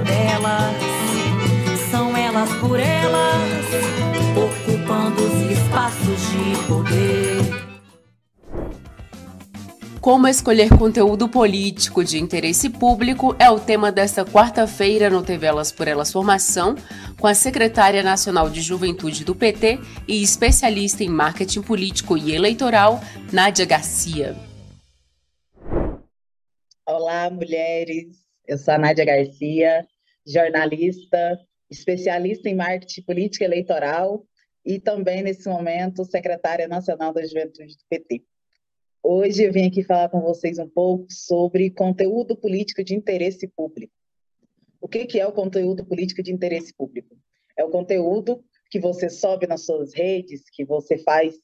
Delas, 0.00 0.76
são 1.90 2.16
elas 2.16 2.50
por 2.54 2.78
elas, 2.78 3.66
ocupando 4.36 5.22
os 5.22 5.50
espaços 5.50 6.20
de 6.30 6.66
poder. 6.66 7.62
Como 10.02 10.26
escolher 10.26 10.76
conteúdo 10.76 11.28
político 11.28 12.02
de 12.02 12.18
interesse 12.18 12.68
público 12.68 13.36
é 13.38 13.48
o 13.48 13.60
tema 13.60 13.92
desta 13.92 14.24
quarta-feira 14.24 15.08
no 15.08 15.22
TV 15.22 15.46
Elas 15.46 15.70
por 15.70 15.86
Elas 15.86 16.10
Formação, 16.10 16.74
com 17.20 17.28
a 17.28 17.34
secretária 17.34 18.02
nacional 18.02 18.50
de 18.50 18.60
Juventude 18.60 19.24
do 19.24 19.32
PT 19.32 19.78
e 20.08 20.20
especialista 20.20 21.04
em 21.04 21.08
marketing 21.08 21.62
político 21.62 22.18
e 22.18 22.34
eleitoral, 22.34 23.00
Nádia 23.32 23.64
Garcia. 23.64 24.36
Olá, 26.84 27.30
mulheres. 27.30 28.21
Eu 28.46 28.58
sou 28.58 28.74
a 28.74 28.78
Nádia 28.78 29.04
Garcia, 29.04 29.86
jornalista, 30.26 31.38
especialista 31.70 32.48
em 32.48 32.56
marketing 32.56 33.02
político 33.02 33.44
e 33.44 33.46
eleitoral 33.46 34.26
e 34.64 34.80
também, 34.80 35.22
nesse 35.22 35.48
momento, 35.48 36.04
secretária 36.04 36.66
nacional 36.66 37.12
da 37.12 37.24
Juventude 37.24 37.76
do 37.76 37.84
PT. 37.88 38.24
Hoje 39.00 39.44
eu 39.44 39.52
vim 39.52 39.68
aqui 39.68 39.84
falar 39.84 40.08
com 40.08 40.20
vocês 40.20 40.58
um 40.58 40.68
pouco 40.68 41.06
sobre 41.08 41.70
conteúdo 41.70 42.36
político 42.36 42.82
de 42.82 42.94
interesse 42.94 43.46
público. 43.46 43.94
O 44.80 44.88
que 44.88 45.18
é 45.18 45.26
o 45.26 45.32
conteúdo 45.32 45.84
político 45.84 46.22
de 46.22 46.32
interesse 46.32 46.74
público? 46.74 47.16
É 47.56 47.64
o 47.64 47.70
conteúdo 47.70 48.44
que 48.70 48.80
você 48.80 49.08
sobe 49.08 49.46
nas 49.46 49.64
suas 49.64 49.94
redes, 49.94 50.42
que 50.50 50.64
você 50.64 50.98
faz 50.98 51.36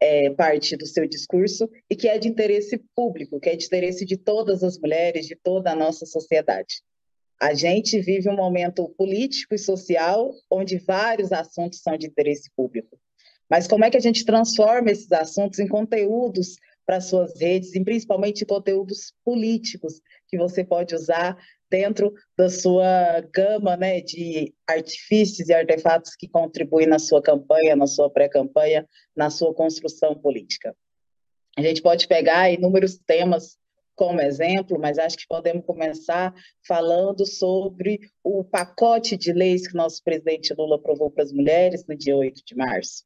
é, 0.00 0.30
parte 0.30 0.76
do 0.76 0.86
seu 0.86 1.06
discurso 1.06 1.68
e 1.88 1.96
que 1.96 2.08
é 2.08 2.18
de 2.18 2.28
interesse 2.28 2.78
público, 2.94 3.40
que 3.40 3.48
é 3.48 3.56
de 3.56 3.64
interesse 3.64 4.04
de 4.04 4.16
todas 4.16 4.62
as 4.62 4.78
mulheres, 4.78 5.26
de 5.26 5.36
toda 5.36 5.72
a 5.72 5.76
nossa 5.76 6.04
sociedade. 6.06 6.82
A 7.40 7.52
gente 7.54 8.00
vive 8.00 8.28
um 8.28 8.36
momento 8.36 8.88
político 8.96 9.54
e 9.54 9.58
social 9.58 10.32
onde 10.50 10.78
vários 10.78 11.32
assuntos 11.32 11.80
são 11.80 11.96
de 11.96 12.06
interesse 12.06 12.50
público. 12.56 12.98
Mas 13.48 13.66
como 13.66 13.84
é 13.84 13.90
que 13.90 13.96
a 13.96 14.00
gente 14.00 14.24
transforma 14.24 14.90
esses 14.90 15.10
assuntos 15.12 15.58
em 15.58 15.68
conteúdos 15.68 16.56
para 16.86 17.00
suas 17.00 17.38
redes, 17.38 17.74
e 17.74 17.82
principalmente 17.82 18.46
conteúdos 18.46 19.12
políticos 19.24 20.00
que 20.28 20.38
você 20.38 20.64
pode 20.64 20.94
usar 20.94 21.36
dentro 21.70 22.12
da 22.36 22.48
sua 22.48 23.20
gama 23.32 23.76
né, 23.76 24.00
de 24.00 24.54
artifícios 24.66 25.48
e 25.48 25.54
artefatos 25.54 26.14
que 26.16 26.28
contribuem 26.28 26.86
na 26.86 26.98
sua 26.98 27.22
campanha, 27.22 27.76
na 27.76 27.86
sua 27.86 28.10
pré-campanha, 28.10 28.86
na 29.14 29.30
sua 29.30 29.54
construção 29.54 30.14
política. 30.14 30.74
A 31.56 31.62
gente 31.62 31.80
pode 31.80 32.06
pegar 32.06 32.50
inúmeros 32.50 32.98
temas 32.98 33.58
como 33.94 34.20
exemplo, 34.20 34.78
mas 34.78 34.98
acho 34.98 35.16
que 35.16 35.26
podemos 35.26 35.64
começar 35.64 36.34
falando 36.68 37.26
sobre 37.26 37.98
o 38.22 38.44
pacote 38.44 39.16
de 39.16 39.32
leis 39.32 39.66
que 39.66 39.74
nosso 39.74 40.04
presidente 40.04 40.54
Lula 40.54 40.76
aprovou 40.76 41.10
para 41.10 41.24
as 41.24 41.32
mulheres 41.32 41.84
no 41.86 41.96
dia 41.96 42.14
8 42.14 42.42
de 42.44 42.54
março. 42.54 43.04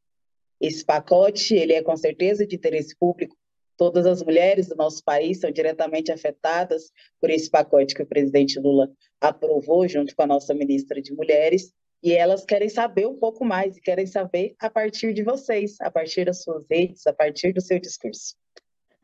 Esse 0.60 0.84
pacote, 0.84 1.54
ele 1.54 1.72
é 1.72 1.82
com 1.82 1.96
certeza 1.96 2.44
de 2.44 2.56
interesse 2.56 2.94
público, 2.98 3.36
Todas 3.80 4.04
as 4.04 4.22
mulheres 4.22 4.68
do 4.68 4.76
nosso 4.76 5.02
país 5.02 5.40
são 5.40 5.50
diretamente 5.50 6.12
afetadas 6.12 6.92
por 7.18 7.30
esse 7.30 7.48
pacote 7.48 7.94
que 7.94 8.02
o 8.02 8.06
presidente 8.06 8.60
Lula 8.60 8.92
aprovou 9.18 9.88
junto 9.88 10.14
com 10.14 10.22
a 10.22 10.26
nossa 10.26 10.52
ministra 10.52 11.00
de 11.00 11.14
Mulheres, 11.14 11.72
e 12.02 12.12
elas 12.12 12.44
querem 12.44 12.68
saber 12.68 13.06
um 13.06 13.16
pouco 13.16 13.42
mais 13.42 13.78
e 13.78 13.80
querem 13.80 14.06
saber 14.06 14.54
a 14.58 14.68
partir 14.68 15.14
de 15.14 15.22
vocês, 15.22 15.80
a 15.80 15.90
partir 15.90 16.26
das 16.26 16.42
suas 16.42 16.66
redes, 16.70 17.06
a 17.06 17.12
partir 17.14 17.54
do 17.54 17.62
seu 17.62 17.80
discurso. 17.80 18.36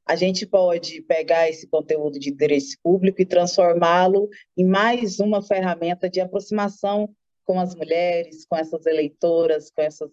A 0.05 0.15
gente 0.15 0.45
pode 0.45 1.01
pegar 1.01 1.49
esse 1.49 1.67
conteúdo 1.67 2.19
de 2.19 2.29
interesse 2.29 2.77
público 2.83 3.23
e 3.23 3.25
transformá-lo 3.25 4.29
em 4.55 4.67
mais 4.67 5.19
uma 5.19 5.41
ferramenta 5.41 6.07
de 6.07 6.21
aproximação 6.21 7.09
com 7.47 7.59
as 7.59 7.75
mulheres, 7.75 8.45
com 8.45 8.55
essas 8.55 8.85
eleitoras, 8.85 9.71
com 9.71 9.81
essas 9.81 10.11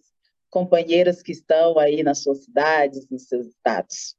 companheiras 0.48 1.22
que 1.22 1.32
estão 1.32 1.78
aí 1.78 2.02
nas 2.02 2.22
suas 2.22 2.44
cidades, 2.44 3.06
nos 3.10 3.28
seus 3.28 3.48
estados. 3.48 4.16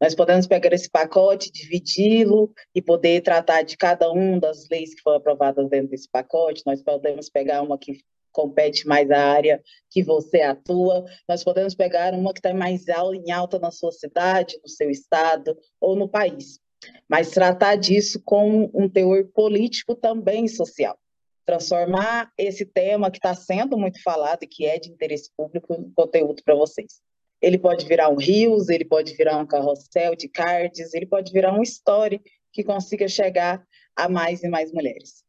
Nós 0.00 0.14
podemos 0.14 0.46
pegar 0.46 0.72
esse 0.72 0.88
pacote, 0.88 1.52
dividi-lo 1.52 2.54
e 2.74 2.80
poder 2.80 3.20
tratar 3.20 3.62
de 3.62 3.76
cada 3.76 4.10
uma 4.10 4.40
das 4.40 4.66
leis 4.70 4.94
que 4.94 5.02
foram 5.02 5.18
aprovadas 5.18 5.68
dentro 5.68 5.90
desse 5.90 6.08
pacote. 6.08 6.62
Nós 6.64 6.82
podemos 6.82 7.28
pegar 7.28 7.60
uma 7.60 7.76
que 7.76 8.00
compete 8.32 8.86
mais 8.86 9.10
a 9.10 9.18
área 9.18 9.62
que 9.90 10.02
você 10.02 10.40
atua. 10.40 11.04
Nós 11.28 11.44
podemos 11.44 11.74
pegar 11.74 12.14
uma 12.14 12.32
que 12.32 12.38
está 12.38 12.54
mais 12.54 12.86
em 12.88 13.30
alta 13.30 13.58
na 13.58 13.70
sua 13.70 13.92
cidade, 13.92 14.58
no 14.62 14.68
seu 14.68 14.88
estado 14.88 15.54
ou 15.78 15.94
no 15.94 16.08
país. 16.08 16.58
Mas 17.06 17.30
tratar 17.30 17.76
disso 17.76 18.22
com 18.24 18.70
um 18.72 18.88
teor 18.88 19.24
político 19.34 19.94
também 19.94 20.48
social. 20.48 20.98
Transformar 21.44 22.32
esse 22.38 22.64
tema 22.64 23.10
que 23.10 23.18
está 23.18 23.34
sendo 23.34 23.76
muito 23.76 24.02
falado 24.02 24.44
e 24.44 24.46
que 24.46 24.64
é 24.64 24.78
de 24.78 24.90
interesse 24.90 25.30
público 25.36 25.74
em 25.74 25.90
conteúdo 25.92 26.42
para 26.42 26.54
vocês. 26.54 27.02
Ele 27.40 27.58
pode 27.58 27.86
virar 27.86 28.08
um 28.10 28.16
rios, 28.16 28.68
ele 28.68 28.84
pode 28.84 29.14
virar 29.14 29.38
um 29.38 29.46
carrossel 29.46 30.14
de 30.14 30.28
cards, 30.28 30.92
ele 30.92 31.06
pode 31.06 31.32
virar 31.32 31.52
um 31.52 31.62
story 31.62 32.20
que 32.52 32.62
consiga 32.62 33.08
chegar 33.08 33.66
a 33.96 34.08
mais 34.08 34.42
e 34.42 34.48
mais 34.48 34.72
mulheres. 34.72 35.24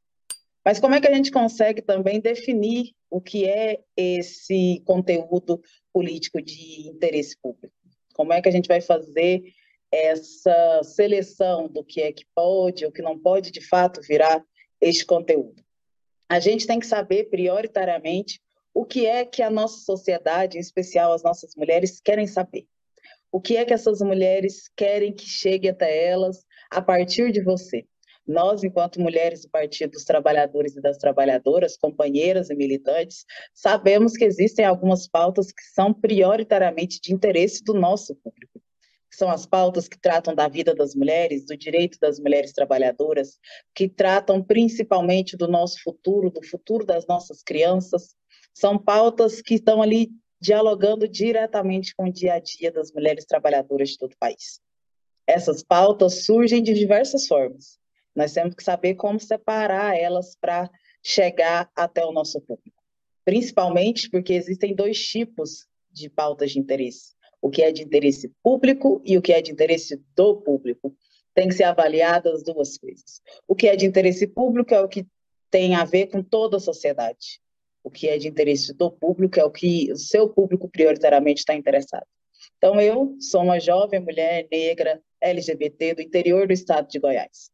Mas 0.64 0.80
como 0.80 0.94
é 0.94 1.02
que 1.02 1.08
a 1.08 1.14
gente 1.14 1.32
consegue 1.32 1.82
também 1.82 2.20
definir 2.20 2.94
o 3.10 3.20
que 3.20 3.46
é 3.46 3.80
esse 3.98 4.82
conteúdo 4.86 5.62
político 5.92 6.42
de 6.42 6.88
interesse 6.88 7.36
público? 7.42 7.74
Como 8.14 8.32
é 8.32 8.42
que 8.42 8.50
a 8.50 8.52
gente 8.52 8.68
vai 8.68 8.82
fazer 8.82 9.44
essa 9.92 10.82
seleção 10.84 11.68
do 11.68 11.84
que 11.84 12.02
é 12.02 12.12
que 12.12 12.26
pode 12.36 12.86
ou 12.86 12.92
que 12.92 13.02
não 13.02 13.18
pode 13.18 13.52
de 13.52 13.62
fato 13.62 14.02
virar 14.02 14.44
este 14.80 15.06
conteúdo? 15.06 15.64
A 16.30 16.40
gente 16.40 16.68
tem 16.68 16.80
que 16.80 16.86
saber 16.86 17.26
prioritariamente 17.30 18.40
o 18.74 18.86
que 18.86 19.06
é 19.06 19.26
que 19.26 19.42
a 19.42 19.50
nossa 19.50 19.84
sociedade, 19.84 20.58
em 20.58 20.62
especial 20.62 21.14
as 21.14 21.24
nossas 21.24 21.56
mulheres, 21.56 22.00
querem 22.00 22.28
saber. 22.28 22.68
O 23.32 23.40
que 23.40 23.56
é 23.56 23.66
que 23.66 23.74
essas 23.74 24.02
mulheres 24.02 24.70
querem 24.76 25.14
que 25.14 25.26
chegue 25.26 25.70
até 25.70 26.06
elas 26.06 26.46
a 26.70 26.82
partir 26.82 27.32
de 27.32 27.42
você? 27.42 27.86
Nós, 28.28 28.64
enquanto 28.64 29.02
mulheres 29.02 29.42
do 29.42 29.50
Partido 29.50 29.92
dos 29.92 30.04
Trabalhadores 30.04 30.76
e 30.76 30.82
das 30.82 30.98
Trabalhadoras, 30.98 31.76
companheiras 31.76 32.50
e 32.50 32.56
militantes, 32.56 33.26
sabemos 33.54 34.14
que 34.14 34.24
existem 34.24 34.64
algumas 34.64 35.08
pautas 35.08 35.48
que 35.52 35.64
são 35.74 35.94
prioritariamente 35.94 37.00
de 37.02 37.14
interesse 37.14 37.64
do 37.64 37.74
nosso 37.74 38.16
público. 38.16 38.62
São 39.10 39.30
as 39.30 39.46
pautas 39.46 39.88
que 39.88 40.00
tratam 40.00 40.34
da 40.34 40.48
vida 40.48 40.74
das 40.74 40.96
mulheres, 40.96 41.46
do 41.46 41.58
direito 41.58 41.98
das 42.00 42.20
mulheres 42.20 42.54
trabalhadoras, 42.54 43.40
que 43.76 43.90
tratam 43.90 44.42
principalmente 44.42 45.36
do 45.36 45.48
nosso 45.48 45.82
futuro, 45.84 46.30
do 46.30 46.42
futuro 46.46 46.86
das 46.86 47.06
nossas 47.08 47.44
crianças, 47.44 48.16
são 48.54 48.78
pautas 48.78 49.42
que 49.42 49.56
estão 49.56 49.82
ali 49.82 50.12
dialogando 50.40 51.08
diretamente 51.08 51.96
com 51.96 52.06
o 52.06 52.12
dia 52.12 52.34
a 52.34 52.40
dia 52.40 52.72
das 52.72 52.92
mulheres 52.92 53.26
trabalhadoras 53.26 53.90
de 53.90 53.98
todo 53.98 54.14
o 54.14 54.18
país. 54.18 54.60
Essas 55.28 55.64
pautas 55.64 56.26
surgem 56.26 56.64
de 56.64 56.74
diversas 56.74 57.28
formas. 57.28 57.80
Nós 58.16 58.34
temos 58.34 58.56
que 58.56 58.64
saber 58.64 58.96
como 58.96 59.20
separar 59.20 59.96
elas 59.98 60.36
para 60.36 60.70
chegar 61.04 61.70
até 61.76 62.04
o 62.04 62.12
nosso 62.12 62.42
público. 62.42 62.82
Principalmente 63.24 64.10
porque 64.10 64.34
existem 64.34 64.76
dois 64.76 65.00
tipos 65.00 65.68
de 65.92 66.10
pautas 66.10 66.52
de 66.52 66.60
interesse: 66.60 67.14
o 67.42 67.50
que 67.50 67.62
é 67.62 67.72
de 67.72 67.84
interesse 67.84 68.34
público 68.44 69.02
e 69.06 69.18
o 69.18 69.22
que 69.22 69.32
é 69.32 69.42
de 69.42 69.52
interesse 69.52 70.04
do 70.16 70.42
público. 70.42 70.96
tem 71.34 71.48
que 71.48 71.54
ser 71.54 71.64
avaliada 71.64 72.34
as 72.34 72.44
duas 72.44 72.78
coisas. 72.78 73.22
O 73.48 73.56
que 73.56 73.68
é 73.68 73.76
de 73.76 73.86
interesse 73.86 74.28
público 74.28 74.74
é 74.74 74.82
o 74.82 74.90
que 74.90 75.08
tem 75.50 75.76
a 75.76 75.86
ver 75.86 76.08
com 76.08 76.22
toda 76.22 76.58
a 76.58 76.60
sociedade. 76.60 77.40
O 77.84 77.90
que 77.90 78.08
é 78.08 78.18
de 78.18 78.28
interesse 78.28 78.74
do 78.74 78.92
público 78.92 79.40
é 79.40 79.44
o 79.44 79.52
que 79.52 79.92
o 79.92 79.98
seu 79.98 80.30
público 80.30 80.70
prioritariamente 80.70 81.40
está 81.40 81.56
interessado. 81.56 82.06
Então, 82.58 82.80
eu 82.80 83.16
sou 83.20 83.44
uma 83.44 83.60
jovem 83.60 84.00
mulher 84.00 84.48
negra 84.52 85.02
LGBT 85.20 85.96
do 85.96 86.02
interior 86.02 86.48
do 86.48 86.54
estado 86.54 86.88
de 86.88 87.00
Goiás. 87.00 87.52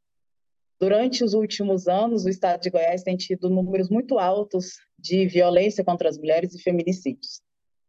Durante 0.79 1.24
os 1.24 1.33
últimos 1.33 1.88
anos, 1.88 2.25
o 2.25 2.29
estado 2.29 2.62
de 2.62 2.69
Goiás 2.69 3.03
tem 3.03 3.18
tido 3.18 3.50
números 3.50 3.89
muito 3.89 4.19
altos 4.19 4.74
de 4.97 5.25
violência 5.25 5.83
contra 5.83 6.07
as 6.07 6.18
mulheres 6.18 6.53
e 6.53 6.62
feminicídios. 6.62 7.41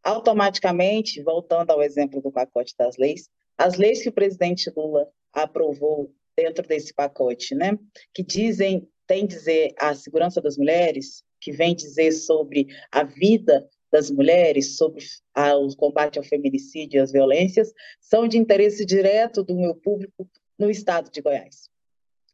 Automaticamente, 0.03 1.23
voltando 1.23 1.71
ao 1.71 1.83
exemplo 1.83 2.23
do 2.23 2.33
pacote 2.33 2.75
das 2.79 2.97
leis, 2.97 3.29
as 3.59 3.77
leis 3.77 4.03
que 4.03 4.09
o 4.09 4.13
presidente 4.13 4.73
Lula 4.75 5.07
aprovou 5.33 6.15
dentro 6.37 6.67
desse 6.67 6.95
pacote, 6.95 7.55
né, 7.55 7.77
que 8.15 8.23
dizem, 8.23 8.89
tem 9.07 9.27
dizer 9.27 9.75
a 9.79 9.95
segurança 9.95 10.41
das 10.41 10.57
mulheres, 10.57 11.23
que 11.49 11.53
vem 11.53 11.75
dizer 11.75 12.13
sobre 12.13 12.67
a 12.93 13.03
vida 13.05 13.67
das 13.91 14.11
mulheres, 14.11 14.77
sobre 14.77 15.03
a, 15.35 15.57
o 15.57 15.75
combate 15.75 16.19
ao 16.19 16.25
feminicídio 16.25 16.99
e 16.99 17.01
às 17.01 17.11
violências, 17.11 17.73
são 17.99 18.29
de 18.29 18.37
interesse 18.37 18.85
direto 18.85 19.43
do 19.43 19.55
meu 19.55 19.75
público 19.75 20.29
no 20.59 20.71
estado 20.71 21.11
de 21.11 21.23
Goiás. 21.23 21.71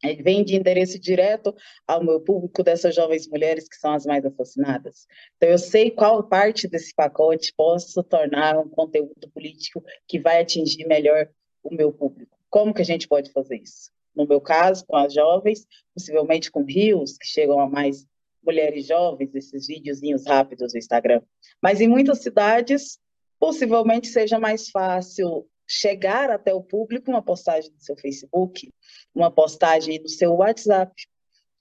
Ele 0.02 0.20
vem 0.20 0.43
de 0.43 0.56
interesse 0.56 0.99
direto 0.99 1.55
ao 1.87 2.02
meu 2.02 2.20
público 2.20 2.64
dessas 2.64 2.93
jovens 2.93 3.28
mulheres 3.28 3.69
que 3.69 3.76
são 3.76 3.93
as 3.93 4.05
mais 4.05 4.25
assassinadas. 4.25 5.06
Então, 5.37 5.49
eu 5.49 5.58
sei 5.58 5.93
qual 5.93 6.25
parte 6.25 6.67
desse 6.67 6.93
pacote 6.93 7.55
posso 7.56 8.02
tornar 8.02 8.58
um 8.58 8.69
conteúdo 8.69 9.31
político 9.32 9.82
que 10.08 10.19
vai 10.19 10.40
atingir 10.43 10.87
melhor 10.88 11.28
o 11.62 11.72
meu 11.72 11.93
público. 11.93 12.37
Como 12.50 12.75
que 12.75 12.82
a 12.82 12.84
gente 12.84 13.06
pode 13.06 13.31
fazer 13.31 13.62
isso? 13.62 13.93
No 14.14 14.26
meu 14.26 14.40
caso, 14.40 14.84
com 14.87 14.96
as 14.96 15.14
jovens, 15.14 15.67
possivelmente 15.94 16.50
com 16.50 16.64
rios, 16.64 17.17
que 17.17 17.26
chegam 17.26 17.60
a 17.60 17.70
mais 17.70 18.05
mulheres 18.44 18.87
jovens, 18.87 19.35
esses 19.35 19.67
videozinhos 19.67 20.26
rápidos 20.26 20.73
do 20.73 20.79
Instagram. 20.79 21.23
Mas 21.62 21.81
em 21.81 21.88
muitas 21.88 22.23
cidades, 22.23 22.99
possivelmente 23.38 24.08
seja 24.08 24.38
mais 24.38 24.70
fácil 24.70 25.49
chegar 25.67 26.31
até 26.31 26.52
o 26.52 26.62
público 26.62 27.11
uma 27.11 27.23
postagem 27.23 27.70
no 27.73 27.81
seu 27.81 27.96
Facebook, 27.96 28.73
uma 29.14 29.31
postagem 29.31 29.99
no 29.99 30.08
seu 30.08 30.35
WhatsApp, 30.35 30.93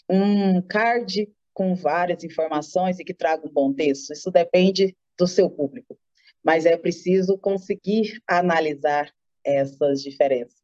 um 0.09 0.61
card 0.61 1.31
com 1.53 1.75
várias 1.75 2.23
informações 2.23 2.99
e 2.99 3.05
que 3.05 3.13
traga 3.13 3.47
um 3.47 3.51
bom 3.51 3.73
texto. 3.73 4.11
Isso 4.11 4.31
depende 4.31 4.95
do 5.17 5.27
seu 5.27 5.49
público, 5.49 5.97
mas 6.43 6.65
é 6.65 6.75
preciso 6.75 7.37
conseguir 7.37 8.21
analisar 8.27 9.11
essas 9.43 10.01
diferenças, 10.01 10.61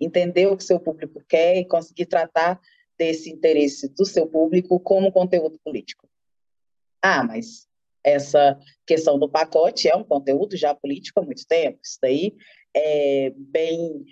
entender 0.00 0.46
o 0.46 0.56
que 0.56 0.64
seu 0.64 0.78
público 0.78 1.22
quer 1.28 1.56
e 1.56 1.66
conseguir 1.66 2.06
tratar 2.06 2.60
desse 2.98 3.30
interesse 3.30 3.88
do 3.88 4.04
seu 4.04 4.26
público 4.26 4.80
como 4.80 5.12
conteúdo 5.12 5.58
político. 5.64 6.08
Ah, 7.00 7.22
mas 7.22 7.68
essa 8.02 8.58
questão 8.86 9.18
do 9.18 9.28
pacote 9.28 9.88
é 9.88 9.94
um 9.94 10.04
conteúdo 10.04 10.56
já 10.56 10.74
político 10.74 11.20
há 11.20 11.22
muito 11.22 11.46
tempo. 11.46 11.78
Isso 11.82 11.98
daí 12.02 12.34
é 12.74 13.32
bem 13.36 14.04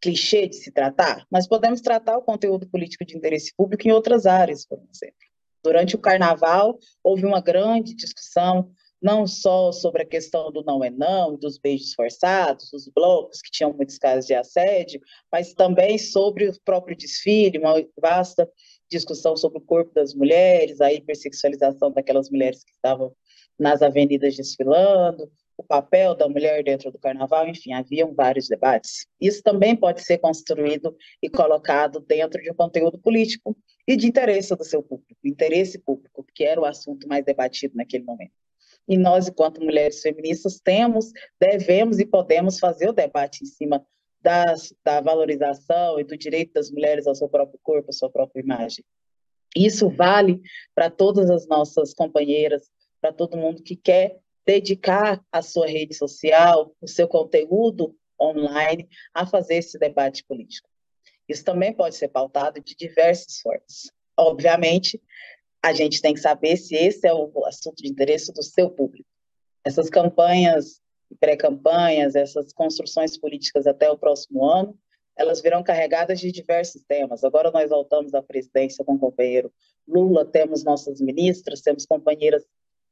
clichê 0.00 0.48
de 0.48 0.56
se 0.56 0.72
tratar, 0.72 1.24
mas 1.30 1.46
podemos 1.46 1.80
tratar 1.80 2.18
o 2.18 2.22
conteúdo 2.22 2.66
político 2.66 3.04
de 3.04 3.16
interesse 3.16 3.54
público 3.56 3.86
em 3.86 3.92
outras 3.92 4.26
áreas, 4.26 4.66
por 4.66 4.78
exemplo. 4.92 5.16
Durante 5.62 5.94
o 5.94 5.98
carnaval, 5.98 6.76
houve 7.04 7.24
uma 7.24 7.40
grande 7.40 7.94
discussão, 7.94 8.72
não 9.02 9.26
só 9.26 9.72
sobre 9.72 10.02
a 10.02 10.06
questão 10.06 10.52
do 10.52 10.62
não 10.62 10.84
é 10.84 10.90
não, 10.90 11.36
dos 11.36 11.58
beijos 11.58 11.92
forçados, 11.94 12.70
dos 12.70 12.88
blocos, 12.88 13.42
que 13.42 13.50
tinham 13.50 13.72
muitos 13.72 13.98
casos 13.98 14.26
de 14.26 14.34
assédio, 14.34 15.00
mas 15.30 15.52
também 15.52 15.98
sobre 15.98 16.48
o 16.48 16.60
próprio 16.64 16.96
desfile, 16.96 17.58
uma 17.58 17.74
vasta 18.00 18.48
discussão 18.88 19.36
sobre 19.36 19.58
o 19.58 19.62
corpo 19.62 19.92
das 19.94 20.14
mulheres, 20.14 20.80
a 20.80 20.92
hipersexualização 20.92 21.90
daquelas 21.90 22.30
mulheres 22.30 22.62
que 22.62 22.72
estavam 22.72 23.12
nas 23.58 23.82
avenidas 23.82 24.36
desfilando, 24.36 25.30
o 25.56 25.62
papel 25.62 26.14
da 26.14 26.28
mulher 26.28 26.62
dentro 26.62 26.90
do 26.90 26.98
carnaval, 26.98 27.46
enfim, 27.48 27.72
haviam 27.72 28.14
vários 28.14 28.48
debates. 28.48 29.06
Isso 29.20 29.42
também 29.42 29.76
pode 29.76 30.02
ser 30.02 30.18
construído 30.18 30.96
e 31.22 31.28
colocado 31.28 32.00
dentro 32.00 32.40
de 32.40 32.50
um 32.50 32.54
conteúdo 32.54 32.98
político 32.98 33.56
e 33.86 33.96
de 33.96 34.06
interesse 34.06 34.54
do 34.56 34.64
seu 34.64 34.82
público, 34.82 35.16
interesse 35.24 35.78
público, 35.78 36.24
que 36.34 36.44
era 36.44 36.60
o 36.60 36.64
assunto 36.64 37.06
mais 37.08 37.24
debatido 37.24 37.76
naquele 37.76 38.04
momento. 38.04 38.41
E 38.88 38.98
nós, 38.98 39.28
enquanto 39.28 39.60
mulheres 39.60 40.00
feministas, 40.00 40.60
temos, 40.60 41.12
devemos 41.40 41.98
e 41.98 42.06
podemos 42.06 42.58
fazer 42.58 42.88
o 42.88 42.92
debate 42.92 43.42
em 43.42 43.46
cima 43.46 43.84
das, 44.20 44.74
da 44.84 45.00
valorização 45.00 45.98
e 45.98 46.04
do 46.04 46.16
direito 46.16 46.52
das 46.54 46.70
mulheres 46.70 47.06
ao 47.06 47.14
seu 47.14 47.28
próprio 47.28 47.58
corpo, 47.62 47.90
à 47.90 47.92
sua 47.92 48.10
própria 48.10 48.40
imagem. 48.40 48.84
Isso 49.56 49.88
vale 49.90 50.40
para 50.74 50.90
todas 50.90 51.30
as 51.30 51.46
nossas 51.46 51.92
companheiras, 51.92 52.70
para 53.00 53.12
todo 53.12 53.36
mundo 53.36 53.62
que 53.62 53.76
quer 53.76 54.18
dedicar 54.46 55.22
a 55.30 55.42
sua 55.42 55.66
rede 55.66 55.94
social, 55.94 56.74
o 56.80 56.88
seu 56.88 57.06
conteúdo 57.06 57.94
online 58.20 58.88
a 59.12 59.26
fazer 59.26 59.56
esse 59.56 59.78
debate 59.78 60.24
político. 60.24 60.68
Isso 61.28 61.44
também 61.44 61.72
pode 61.72 61.96
ser 61.96 62.08
pautado 62.08 62.60
de 62.60 62.74
diversas 62.74 63.40
formas. 63.40 63.90
Obviamente, 64.16 65.00
a 65.62 65.72
gente 65.72 66.02
tem 66.02 66.12
que 66.12 66.20
saber 66.20 66.56
se 66.56 66.74
esse 66.74 67.06
é 67.06 67.14
o 67.14 67.30
assunto 67.46 67.82
de 67.82 67.88
interesse 67.88 68.32
do 68.32 68.42
seu 68.42 68.68
público. 68.68 69.08
Essas 69.64 69.88
campanhas, 69.88 70.80
pré-campanhas, 71.20 72.16
essas 72.16 72.52
construções 72.52 73.16
políticas 73.16 73.66
até 73.66 73.88
o 73.88 73.96
próximo 73.96 74.44
ano, 74.44 74.76
elas 75.16 75.40
virão 75.40 75.62
carregadas 75.62 76.18
de 76.18 76.32
diversos 76.32 76.82
temas. 76.82 77.22
Agora 77.22 77.50
nós 77.50 77.70
voltamos 77.70 78.12
à 78.14 78.22
presidência 78.22 78.84
com 78.84 78.94
o 78.94 78.98
companheiro 78.98 79.52
Lula, 79.86 80.24
temos 80.24 80.64
nossas 80.64 81.00
ministras, 81.00 81.60
temos 81.60 81.86
companheiras 81.86 82.44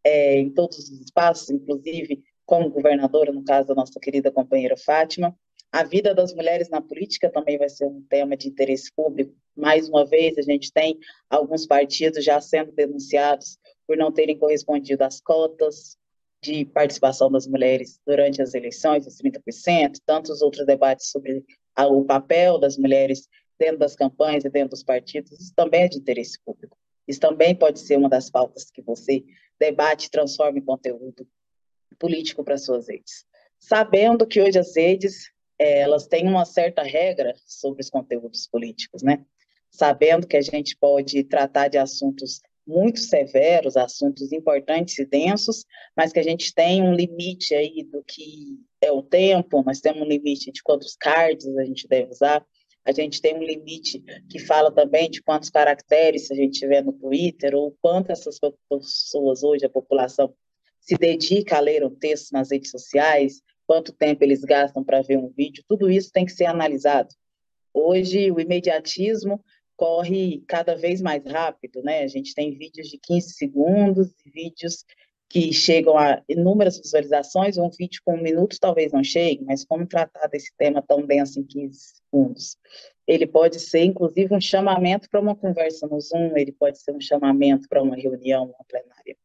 é, 0.05 0.39
em 0.39 0.51
todos 0.51 0.79
os 0.79 1.01
espaços, 1.01 1.51
inclusive 1.51 2.23
como 2.45 2.71
governadora, 2.71 3.33
no 3.33 3.45
caso 3.45 3.69
da 3.69 3.75
nossa 3.75 3.99
querida 4.01 4.31
companheira 4.31 4.77
Fátima. 4.77 5.37
A 5.73 5.85
vida 5.85 6.15
das 6.15 6.35
mulheres 6.35 6.69
na 6.69 6.81
política 6.81 7.31
também 7.31 7.57
vai 7.57 7.69
ser 7.69 7.87
um 7.87 8.03
tema 8.03 8.37
de 8.37 8.49
interesse 8.49 8.93
público. 8.93 9.33
Mais 9.57 9.89
uma 9.89 10.05
vez, 10.05 10.37
a 10.37 10.43
gente 10.43 10.73
tem 10.73 10.99
alguns 11.29 11.67
partidos 11.67 12.25
já 12.25 12.41
sendo 12.41 12.73
denunciados 12.73 13.57
por 13.87 13.97
não 13.97 14.11
terem 14.11 14.37
correspondido 14.37 15.05
às 15.05 15.21
cotas 15.21 15.97
de 16.43 16.65
participação 16.65 17.31
das 17.31 17.47
mulheres 17.47 18.01
durante 18.07 18.41
as 18.41 18.55
eleições, 18.55 19.07
os 19.07 19.19
30%, 19.19 20.01
tantos 20.05 20.43
outros 20.43 20.67
debates 20.67 21.11
sobre 21.11 21.45
o 21.77 22.05
papel 22.05 22.59
das 22.59 22.77
mulheres 22.77 23.29
dentro 23.59 23.79
das 23.79 23.95
campanhas 23.95 24.45
e 24.45 24.51
dentro 24.51 24.71
dos 24.71 24.83
partidos, 24.83 25.33
isso 25.33 25.53
também 25.55 25.83
é 25.83 25.89
de 25.89 25.99
interesse 25.99 26.39
público. 26.43 26.77
Isso 27.07 27.21
também 27.21 27.55
pode 27.55 27.79
ser 27.79 27.97
uma 27.99 28.09
das 28.09 28.31
pautas 28.31 28.71
que 28.71 28.81
você 28.81 29.23
debate 29.59 30.11
transforma 30.11 30.59
em 30.59 30.65
conteúdo 30.65 31.29
político 31.99 32.43
para 32.43 32.57
suas 32.57 32.89
redes. 32.89 33.27
Sabendo 33.59 34.27
que 34.27 34.41
hoje 34.41 34.59
as 34.59 34.75
redes 34.75 35.31
é, 35.61 35.81
elas 35.81 36.07
têm 36.07 36.27
uma 36.27 36.47
certa 36.47 36.83
regra 36.83 37.35
sobre 37.45 37.83
os 37.83 37.91
conteúdos 37.91 38.47
políticos, 38.47 39.03
né? 39.03 39.23
Sabendo 39.71 40.27
que 40.27 40.39
a 40.39 40.41
gente 40.41 40.75
pode 40.75 41.23
tratar 41.25 41.69
de 41.69 41.77
assuntos 41.77 42.41
muito 42.67 42.99
severos, 43.01 43.77
assuntos 43.77 44.33
importantes 44.33 44.99
e 44.99 45.05
densos, 45.05 45.67
mas 45.95 46.13
que 46.13 46.19
a 46.19 46.23
gente 46.23 46.55
tem 46.55 46.83
um 46.83 46.95
limite 46.95 47.55
aí 47.55 47.85
do 47.85 48.03
que 48.03 48.59
é 48.81 48.91
o 48.91 49.03
tempo, 49.03 49.63
nós 49.63 49.81
temos 49.81 50.01
um 50.01 50.09
limite 50.09 50.51
de 50.51 50.63
quantos 50.63 50.97
cards 50.97 51.47
a 51.47 51.65
gente 51.65 51.87
deve 51.87 52.11
usar, 52.11 52.43
a 52.83 52.93
gente 52.93 53.21
tem 53.21 53.37
um 53.37 53.43
limite 53.43 54.03
que 54.31 54.39
fala 54.39 54.73
também 54.73 55.11
de 55.11 55.23
quantos 55.23 55.51
caracteres 55.51 56.31
a 56.31 56.35
gente 56.35 56.59
tiver 56.59 56.83
no 56.83 56.95
Twitter, 56.95 57.55
ou 57.55 57.77
quanto 57.83 58.11
essas 58.11 58.39
pessoas 58.71 59.43
hoje, 59.43 59.67
a 59.67 59.71
população, 59.71 60.33
se 60.81 60.97
dedica 60.97 61.59
a 61.59 61.61
ler 61.61 61.85
um 61.85 61.95
texto 61.95 62.33
nas 62.33 62.51
redes 62.51 62.71
sociais, 62.71 63.43
quanto 63.71 63.93
tempo 63.93 64.25
eles 64.25 64.41
gastam 64.41 64.83
para 64.83 65.01
ver 65.01 65.17
um 65.17 65.29
vídeo, 65.29 65.63
tudo 65.69 65.89
isso 65.89 66.11
tem 66.11 66.27
que 66.27 66.33
ser 66.33 66.47
analisado. 66.47 67.15
Hoje, 67.73 68.29
o 68.33 68.41
imediatismo 68.41 69.41
corre 69.77 70.43
cada 70.49 70.75
vez 70.75 71.01
mais 71.01 71.25
rápido, 71.25 71.81
né? 71.81 72.03
A 72.03 72.09
gente 72.09 72.35
tem 72.35 72.51
vídeos 72.59 72.89
de 72.89 72.99
15 72.99 73.33
segundos, 73.35 74.13
vídeos 74.27 74.85
que 75.29 75.53
chegam 75.53 75.97
a 75.97 76.21
inúmeras 76.29 76.81
visualizações, 76.81 77.59
um 77.59 77.71
vídeo 77.71 78.03
com 78.05 78.17
um 78.17 78.21
minuto 78.21 78.57
talvez 78.61 78.91
não 78.91 79.05
chegue, 79.05 79.45
mas 79.45 79.65
como 79.65 79.87
tratar 79.87 80.27
desse 80.27 80.53
tema 80.59 80.83
tão 80.83 81.07
denso 81.07 81.39
em 81.39 81.45
15 81.45 81.79
segundos? 81.79 82.57
Ele 83.07 83.25
pode 83.25 83.61
ser, 83.61 83.85
inclusive, 83.85 84.35
um 84.35 84.41
chamamento 84.41 85.09
para 85.09 85.21
uma 85.21 85.37
conversa 85.37 85.87
no 85.87 86.01
Zoom, 86.01 86.37
ele 86.37 86.51
pode 86.51 86.83
ser 86.83 86.91
um 86.91 87.01
chamamento 87.01 87.69
para 87.69 87.81
uma 87.81 87.95
reunião, 87.95 88.47
uma 88.47 88.65
plenária, 88.67 89.17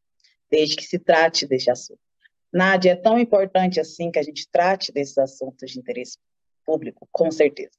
desde 0.48 0.76
que 0.76 0.84
se 0.84 1.00
trate 1.00 1.48
desse 1.48 1.68
assunto. 1.68 2.05
Nádia, 2.52 2.92
é 2.92 2.96
tão 2.96 3.18
importante 3.18 3.80
assim 3.80 4.10
que 4.10 4.18
a 4.18 4.22
gente 4.22 4.48
trate 4.50 4.92
desses 4.92 5.18
assuntos 5.18 5.70
de 5.70 5.78
interesse 5.78 6.18
público, 6.64 7.08
com 7.12 7.30
certeza. 7.30 7.76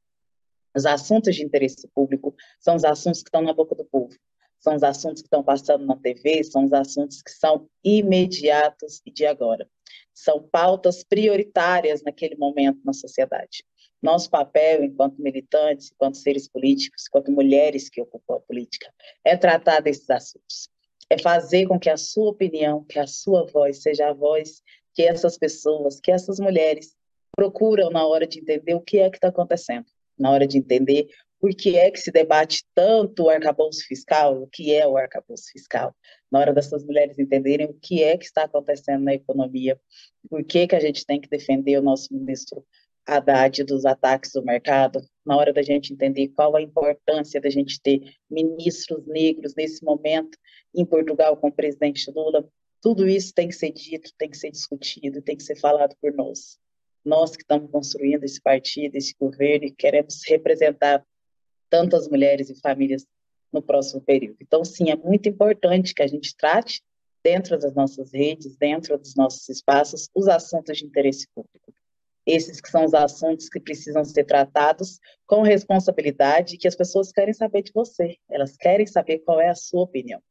Os 0.75 0.85
assuntos 0.85 1.35
de 1.35 1.43
interesse 1.43 1.87
público 1.87 2.35
são 2.59 2.75
os 2.75 2.83
assuntos 2.83 3.21
que 3.23 3.29
estão 3.29 3.41
na 3.41 3.53
boca 3.53 3.73
do 3.75 3.85
povo 3.85 4.15
são 4.59 4.75
os 4.75 4.83
assuntos 4.83 5.21
que 5.21 5.27
estão 5.27 5.43
passando 5.43 5.85
na 5.85 5.95
TV, 5.95 6.43
são 6.43 6.65
os 6.65 6.73
assuntos 6.73 7.21
que 7.21 7.31
são 7.31 7.69
imediatos 7.83 9.01
e 9.05 9.11
de 9.11 9.25
agora. 9.25 9.69
São 10.13 10.41
pautas 10.41 11.03
prioritárias 11.03 12.03
naquele 12.03 12.35
momento 12.35 12.79
na 12.83 12.93
sociedade. 12.93 13.63
Nosso 14.01 14.29
papel, 14.29 14.83
enquanto 14.83 15.21
militantes, 15.21 15.91
enquanto 15.91 16.17
seres 16.17 16.47
políticos, 16.47 17.05
enquanto 17.07 17.31
mulheres 17.31 17.89
que 17.89 18.01
ocupam 18.01 18.35
a 18.35 18.39
política, 18.39 18.91
é 19.23 19.35
tratar 19.35 19.79
desses 19.79 20.09
assuntos. 20.09 20.69
É 21.09 21.17
fazer 21.17 21.67
com 21.67 21.79
que 21.79 21.89
a 21.89 21.97
sua 21.97 22.31
opinião, 22.31 22.83
que 22.83 22.99
a 22.99 23.07
sua 23.07 23.45
voz 23.45 23.81
seja 23.81 24.09
a 24.09 24.13
voz 24.13 24.61
que 24.93 25.03
essas 25.03 25.37
pessoas, 25.37 25.99
que 25.99 26.11
essas 26.11 26.39
mulheres 26.39 26.95
procuram 27.35 27.89
na 27.89 28.05
hora 28.05 28.27
de 28.27 28.39
entender 28.39 28.73
o 28.73 28.81
que 28.81 28.99
é 28.99 29.09
que 29.09 29.17
está 29.17 29.27
acontecendo, 29.27 29.85
na 30.17 30.31
hora 30.31 30.47
de 30.47 30.57
entender 30.57 31.07
por 31.39 31.53
que 31.53 31.77
é 31.77 31.91
que 31.91 31.99
se 31.99 32.11
debate 32.11 32.63
tanto 32.73 33.23
o 33.23 33.29
arcabouço 33.29 33.85
fiscal, 33.87 34.41
o 34.41 34.47
que 34.47 34.73
é 34.73 34.87
o 34.87 34.97
arcabouço 34.97 35.51
fiscal, 35.51 35.95
na 36.31 36.39
hora 36.39 36.53
dessas 36.53 36.83
mulheres 36.83 37.19
entenderem 37.19 37.67
o 37.67 37.73
que 37.75 38.03
é 38.03 38.17
que 38.17 38.25
está 38.25 38.43
acontecendo 38.43 39.03
na 39.03 39.13
economia, 39.13 39.79
por 40.29 40.43
que, 40.43 40.67
que 40.67 40.75
a 40.75 40.79
gente 40.79 41.05
tem 41.05 41.21
que 41.21 41.29
defender 41.29 41.77
o 41.77 41.83
nosso 41.83 42.11
ministro 42.11 42.65
Haddad 43.05 43.63
dos 43.63 43.85
ataques 43.85 44.31
do 44.33 44.43
mercado, 44.43 44.99
na 45.25 45.37
hora 45.37 45.53
da 45.53 45.61
gente 45.61 45.93
entender 45.93 46.29
qual 46.29 46.55
a 46.55 46.61
importância 46.61 47.39
da 47.39 47.49
gente 47.49 47.79
ter 47.81 48.01
ministros 48.29 49.05
negros 49.07 49.53
nesse 49.55 49.83
momento 49.83 50.37
em 50.73 50.85
Portugal 50.85 51.37
com 51.37 51.47
o 51.47 51.51
presidente 51.51 52.11
Lula, 52.11 52.47
tudo 52.81 53.07
isso 53.07 53.33
tem 53.33 53.47
que 53.47 53.55
ser 53.55 53.71
dito, 53.71 54.11
tem 54.17 54.29
que 54.29 54.37
ser 54.37 54.51
discutido, 54.51 55.21
tem 55.21 55.35
que 55.35 55.43
ser 55.43 55.55
falado 55.55 55.95
por 56.01 56.13
nós. 56.13 56.59
Nós 57.03 57.35
que 57.35 57.43
estamos 57.43 57.71
construindo 57.71 58.23
esse 58.23 58.41
partido, 58.41 58.95
esse 58.95 59.15
governo 59.19 59.65
e 59.65 59.71
queremos 59.71 60.21
representar 60.27 61.05
tantas 61.69 62.07
mulheres 62.07 62.49
e 62.49 62.59
famílias 62.59 63.05
no 63.51 63.61
próximo 63.61 64.01
período. 64.01 64.37
Então, 64.41 64.63
sim, 64.63 64.91
é 64.91 64.95
muito 64.95 65.27
importante 65.27 65.93
que 65.93 66.03
a 66.03 66.07
gente 66.07 66.35
trate 66.35 66.81
dentro 67.23 67.57
das 67.57 67.73
nossas 67.73 68.13
redes, 68.13 68.55
dentro 68.57 68.97
dos 68.97 69.15
nossos 69.15 69.47
espaços, 69.49 70.09
os 70.15 70.27
assuntos 70.27 70.77
de 70.77 70.85
interesse 70.85 71.27
público. 71.33 71.73
Esses 72.25 72.59
que 72.59 72.69
são 72.69 72.85
os 72.85 72.93
assuntos 72.93 73.47
que 73.47 73.59
precisam 73.59 74.03
ser 74.03 74.25
tratados 74.25 74.99
com 75.25 75.41
responsabilidade, 75.41 76.57
que 76.57 76.67
as 76.67 76.75
pessoas 76.75 77.11
querem 77.11 77.33
saber 77.33 77.63
de 77.63 77.71
você, 77.73 78.17
elas 78.29 78.57
querem 78.57 78.85
saber 78.85 79.19
qual 79.19 79.39
é 79.39 79.49
a 79.49 79.55
sua 79.55 79.81
opinião. 79.81 80.21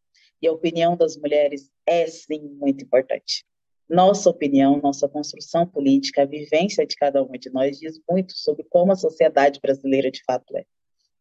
E 0.41 0.47
a 0.47 0.53
opinião 0.53 0.97
das 0.97 1.17
mulheres 1.17 1.71
é, 1.87 2.07
sim, 2.07 2.41
muito 2.59 2.85
importante. 2.85 3.45
Nossa 3.89 4.29
opinião, 4.29 4.81
nossa 4.81 5.09
construção 5.09 5.67
política, 5.67 6.23
a 6.23 6.27
vivência 6.27 6.87
de 6.87 6.97
cada 6.97 7.23
uma 7.23 7.39
de 7.39 7.51
nós 7.51 7.79
diz 7.79 8.01
muito 8.09 8.33
sobre 8.37 8.65
como 8.69 8.93
a 8.93 8.97
sociedade 8.97 9.61
brasileira 9.61 10.11
de 10.11 10.23
fato 10.25 10.57
é. 10.57 10.65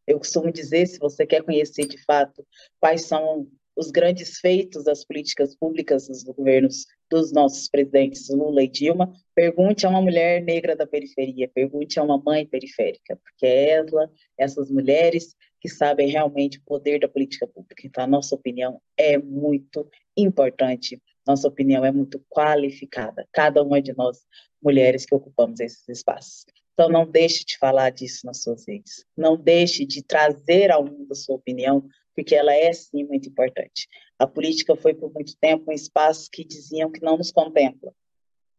Eu 0.07 0.17
costumo 0.17 0.51
dizer, 0.51 0.87
se 0.87 0.99
você 0.99 1.25
quer 1.25 1.43
conhecer 1.43 1.87
de 1.87 2.03
fato 2.03 2.45
quais 2.79 3.03
são 3.03 3.47
os 3.75 3.91
grandes 3.91 4.39
feitos 4.39 4.83
das 4.83 5.03
políticas 5.03 5.55
públicas 5.55 6.07
dos 6.07 6.23
governos 6.23 6.85
dos 7.09 7.31
nossos 7.33 7.67
presidentes 7.67 8.29
Lula 8.29 8.63
e 8.63 8.67
Dilma, 8.67 9.13
pergunte 9.33 9.85
a 9.85 9.89
uma 9.89 10.01
mulher 10.01 10.41
negra 10.41 10.75
da 10.75 10.87
periferia, 10.87 11.49
pergunte 11.53 11.99
a 11.99 12.03
uma 12.03 12.17
mãe 12.17 12.45
periférica, 12.45 13.17
porque 13.17 13.45
é 13.45 13.71
ela, 13.71 14.09
essas 14.37 14.71
mulheres 14.71 15.35
que 15.65 15.69
sabem 15.69 16.07
realmente 16.07 16.59
o 16.59 16.61
poder 16.61 16.99
da 16.99 17.07
política 17.07 17.47
pública. 17.47 17.87
Então, 17.87 18.03
a 18.03 18.07
nossa 18.07 18.35
opinião 18.35 18.79
é 18.95 19.17
muito 19.17 19.89
importante, 20.15 21.01
nossa 21.27 21.47
opinião 21.47 21.83
é 21.83 21.91
muito 21.91 22.23
qualificada, 22.29 23.27
cada 23.33 23.63
uma 23.63 23.81
de 23.81 23.91
nós, 23.97 24.19
mulheres 24.61 25.07
que 25.07 25.15
ocupamos 25.15 25.59
esses 25.59 25.89
espaços. 25.89 26.45
Então, 26.73 26.87
não 26.87 27.09
deixe 27.09 27.43
de 27.43 27.57
falar 27.57 27.89
disso 27.89 28.27
nas 28.27 28.43
suas 28.43 28.67
redes. 28.67 29.05
Não 29.17 29.35
deixe 29.35 29.85
de 29.87 30.03
trazer 30.03 30.69
ao 30.69 30.85
mundo 30.85 31.11
a 31.11 31.15
sua 31.15 31.35
opinião, 31.35 31.87
porque 32.13 32.35
ela 32.35 32.53
é, 32.53 32.71
sim, 32.71 33.03
muito 33.03 33.27
importante. 33.27 33.87
A 34.19 34.27
política 34.27 34.75
foi, 34.75 34.93
por 34.93 35.11
muito 35.11 35.35
tempo, 35.37 35.71
um 35.71 35.73
espaço 35.73 36.29
que 36.31 36.45
diziam 36.45 36.91
que 36.91 37.01
não 37.01 37.17
nos 37.17 37.31
contempla, 37.31 37.91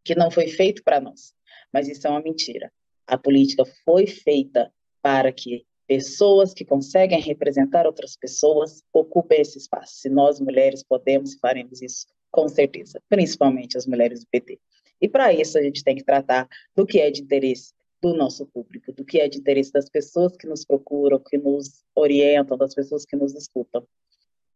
que 0.03 0.17
não 0.17 0.29
foi 0.29 0.49
feito 0.49 0.83
para 0.83 1.01
nós. 1.01 1.35
Mas 1.73 1.87
isso 1.87 2.05
é 2.05 2.11
uma 2.11 2.23
mentira. 2.23 2.73
A 3.07 3.17
política 3.17 3.65
foi 3.85 4.09
feita 4.09 4.73
para 5.01 5.31
que 5.31 5.65
pessoas 5.87 6.52
que 6.52 6.64
conseguem 6.64 7.21
representar 7.21 7.87
outras 7.87 8.16
pessoas 8.16 8.83
ocupem 8.93 9.40
esse 9.40 9.59
espaço. 9.59 9.95
Se 9.97 10.09
nós, 10.09 10.40
mulheres, 10.40 10.83
podemos 10.83 11.35
e 11.35 11.38
faremos 11.38 11.81
isso, 11.81 12.07
com 12.31 12.49
certeza, 12.49 13.00
principalmente 13.09 13.76
as 13.76 13.87
mulheres 13.87 14.21
do 14.21 14.26
PT. 14.31 14.59
E 15.00 15.09
para 15.09 15.33
isso 15.33 15.59
a 15.59 15.62
gente 15.62 15.85
tem 15.85 15.97
que 15.97 16.05
tratar 16.05 16.49
do 16.75 16.87
que 16.87 16.99
é 16.99 17.11
de 17.11 17.23
interesse 17.23 17.73
do 18.00 18.14
nosso 18.14 18.47
público, 18.47 18.93
do 18.93 19.05
que 19.05 19.21
é 19.21 19.28
de 19.28 19.38
interesse 19.38 19.73
das 19.73 19.88
pessoas 19.88 20.37
que 20.37 20.47
nos 20.47 20.64
procuram, 20.64 21.19
que 21.19 21.38
nos 21.38 21.85
orientam, 21.95 22.57
das 22.57 22.75
pessoas 22.75 23.05
que 23.05 23.16
nos 23.16 23.35
escutam. 23.35 23.87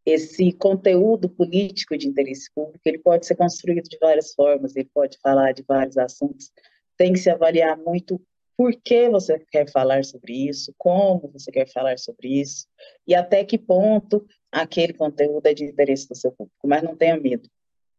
Esse 0.04 0.52
conteúdo 0.52 1.28
político 1.28 1.96
de 1.96 2.08
interesse 2.08 2.50
público, 2.54 2.80
ele 2.84 2.99
pode 2.99 3.26
ser 3.26 3.37
construído 3.37 3.88
de 3.88 3.99
várias 3.99 4.32
formas, 4.34 4.75
ele 4.76 4.88
pode 4.92 5.18
falar 5.18 5.52
de 5.52 5.62
vários 5.62 5.99
assuntos, 5.99 6.50
tem 6.96 7.12
que 7.12 7.18
se 7.18 7.30
avaliar 7.30 7.76
muito 7.78 8.20
por 8.61 8.76
que 8.76 9.09
você 9.09 9.38
quer 9.50 9.71
falar 9.71 10.05
sobre 10.05 10.50
isso, 10.50 10.75
como 10.76 11.31
você 11.33 11.50
quer 11.50 11.67
falar 11.67 11.99
sobre 11.99 12.43
isso, 12.43 12.67
e 13.07 13.14
até 13.14 13.43
que 13.43 13.57
ponto 13.57 14.23
aquele 14.52 14.93
conteúdo 14.93 15.47
é 15.47 15.55
de 15.55 15.64
interesse 15.64 16.07
do 16.07 16.14
seu 16.14 16.31
público. 16.31 16.69
Mas 16.69 16.83
não 16.83 16.95
tenha 16.95 17.19
medo. 17.19 17.49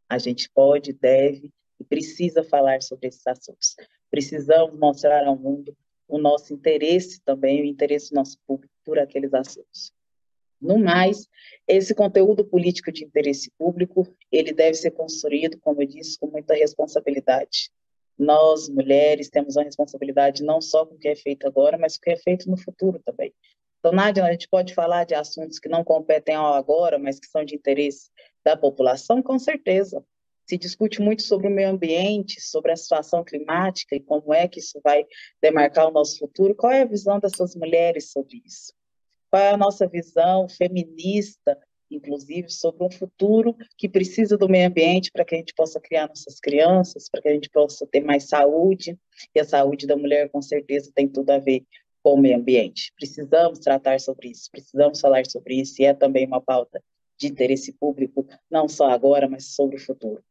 A 0.08 0.20
gente 0.20 0.48
pode, 0.54 0.94
deve 0.94 1.50
e 1.80 1.84
precisa 1.84 2.44
falar 2.44 2.84
sobre 2.84 3.08
esses 3.08 3.26
assuntos. 3.26 3.76
Precisamos 4.12 4.78
mostrar 4.78 5.26
ao 5.26 5.36
mundo 5.36 5.76
o 6.08 6.20
nosso 6.20 6.54
interesse 6.54 7.20
também, 7.26 7.64
o 7.64 7.66
interesse 7.66 8.12
do 8.12 8.18
nosso 8.18 8.38
público 8.46 8.72
por 8.86 9.00
aqueles 9.00 9.34
assuntos. 9.34 9.92
No 10.62 10.78
mais, 10.78 11.28
esse 11.68 11.96
conteúdo 11.96 12.46
político 12.46 12.92
de 12.92 13.04
interesse 13.04 13.52
público, 13.58 14.08
ele 14.32 14.54
deve 14.54 14.76
ser 14.76 14.92
construído, 14.92 15.58
como 15.60 15.82
eu 15.82 15.88
disse, 15.88 16.20
com 16.20 16.28
muita 16.28 16.54
responsabilidade. 16.54 17.72
Nós, 18.22 18.70
mulheres, 18.70 19.32
temos 19.32 19.56
uma 19.56 19.66
responsabilidade 19.66 20.44
não 20.44 20.62
só 20.62 20.86
com 20.86 20.94
o 20.94 20.98
que 21.00 21.08
é 21.08 21.16
feito 21.16 21.48
agora, 21.48 21.76
mas 21.76 21.98
com 21.98 22.02
o 22.02 22.04
que 22.04 22.12
é 22.12 22.18
feito 22.18 22.48
no 22.48 22.56
futuro 22.56 23.02
também. 23.04 23.34
Então, 23.80 23.92
Nádia, 23.92 24.24
a 24.24 24.32
gente 24.32 24.48
pode 24.48 24.76
falar 24.76 25.06
de 25.06 25.16
assuntos 25.16 25.58
que 25.58 25.68
não 25.68 25.84
competem 25.84 26.36
ao 26.36 26.54
agora, 26.54 27.00
mas 27.00 27.20
que 27.20 27.26
são 27.26 27.44
de 27.44 27.56
interesse 27.56 28.12
da 28.46 28.56
população? 28.56 29.24
Com 29.24 29.40
certeza 29.40 30.06
se 30.48 30.56
discute 30.56 31.02
muito 31.02 31.24
sobre 31.24 31.48
o 31.48 31.52
meio 31.52 31.70
ambiente, 31.70 32.40
sobre 32.42 32.72
a 32.72 32.76
situação 32.76 33.24
climática 33.24 33.96
e 33.96 34.00
como 34.00 34.32
é 34.32 34.48
que 34.48 34.60
isso 34.60 34.80
vai 34.84 35.04
demarcar 35.42 35.88
o 35.88 35.92
nosso 35.92 36.20
futuro. 36.20 36.54
Qual 36.54 36.72
é 36.72 36.82
a 36.82 36.86
visão 36.86 37.20
dessas 37.20 37.56
mulheres 37.56 38.12
sobre 38.12 38.40
isso? 38.46 38.72
Qual 39.32 39.42
é 39.42 39.50
a 39.50 39.58
nossa 39.58 39.88
visão 39.88 40.48
feminista, 40.48 41.58
inclusive, 41.96 42.50
sobre 42.50 42.84
um 42.84 42.92
futuro 42.92 43.56
que 43.78 43.90
precisa 43.90 44.38
do 44.38 44.50
meio 44.50 44.68
ambiente 44.68 45.12
para 45.12 45.26
que 45.26 45.36
a 45.36 45.38
gente 45.38 45.54
possa 45.54 45.80
criar 45.80 46.08
nossas 46.08 46.40
crianças, 46.40 47.10
para 47.10 47.22
que 47.22 47.28
a 47.28 47.34
gente 47.34 47.50
possa 47.50 47.86
ter 47.86 48.02
mais 48.02 48.28
saúde? 48.28 48.98
E 49.36 49.40
a 49.40 49.46
saúde 49.46 49.86
da 49.86 49.96
mulher, 49.96 50.30
com 50.30 50.42
certeza, 50.42 50.92
tem 50.94 51.08
tudo 51.08 51.30
a 51.32 51.38
ver 51.38 51.64
com 52.04 52.14
o 52.14 52.18
meio 52.18 52.38
ambiente. 52.38 52.92
Precisamos 52.96 53.60
tratar 53.60 54.00
sobre 54.00 54.30
isso, 54.30 54.50
precisamos 54.52 55.00
falar 55.00 55.26
sobre 55.26 55.62
isso, 55.62 55.82
e 55.82 55.86
é 55.86 55.94
também 55.94 56.26
uma 56.26 56.42
pauta 56.42 56.84
de 57.18 57.28
interesse 57.28 57.72
público, 57.74 58.26
não 58.50 58.68
só 58.68 58.90
agora, 58.90 59.30
mas 59.30 59.54
sobre 59.54 59.76
o 59.76 59.80
futuro. 59.80 60.24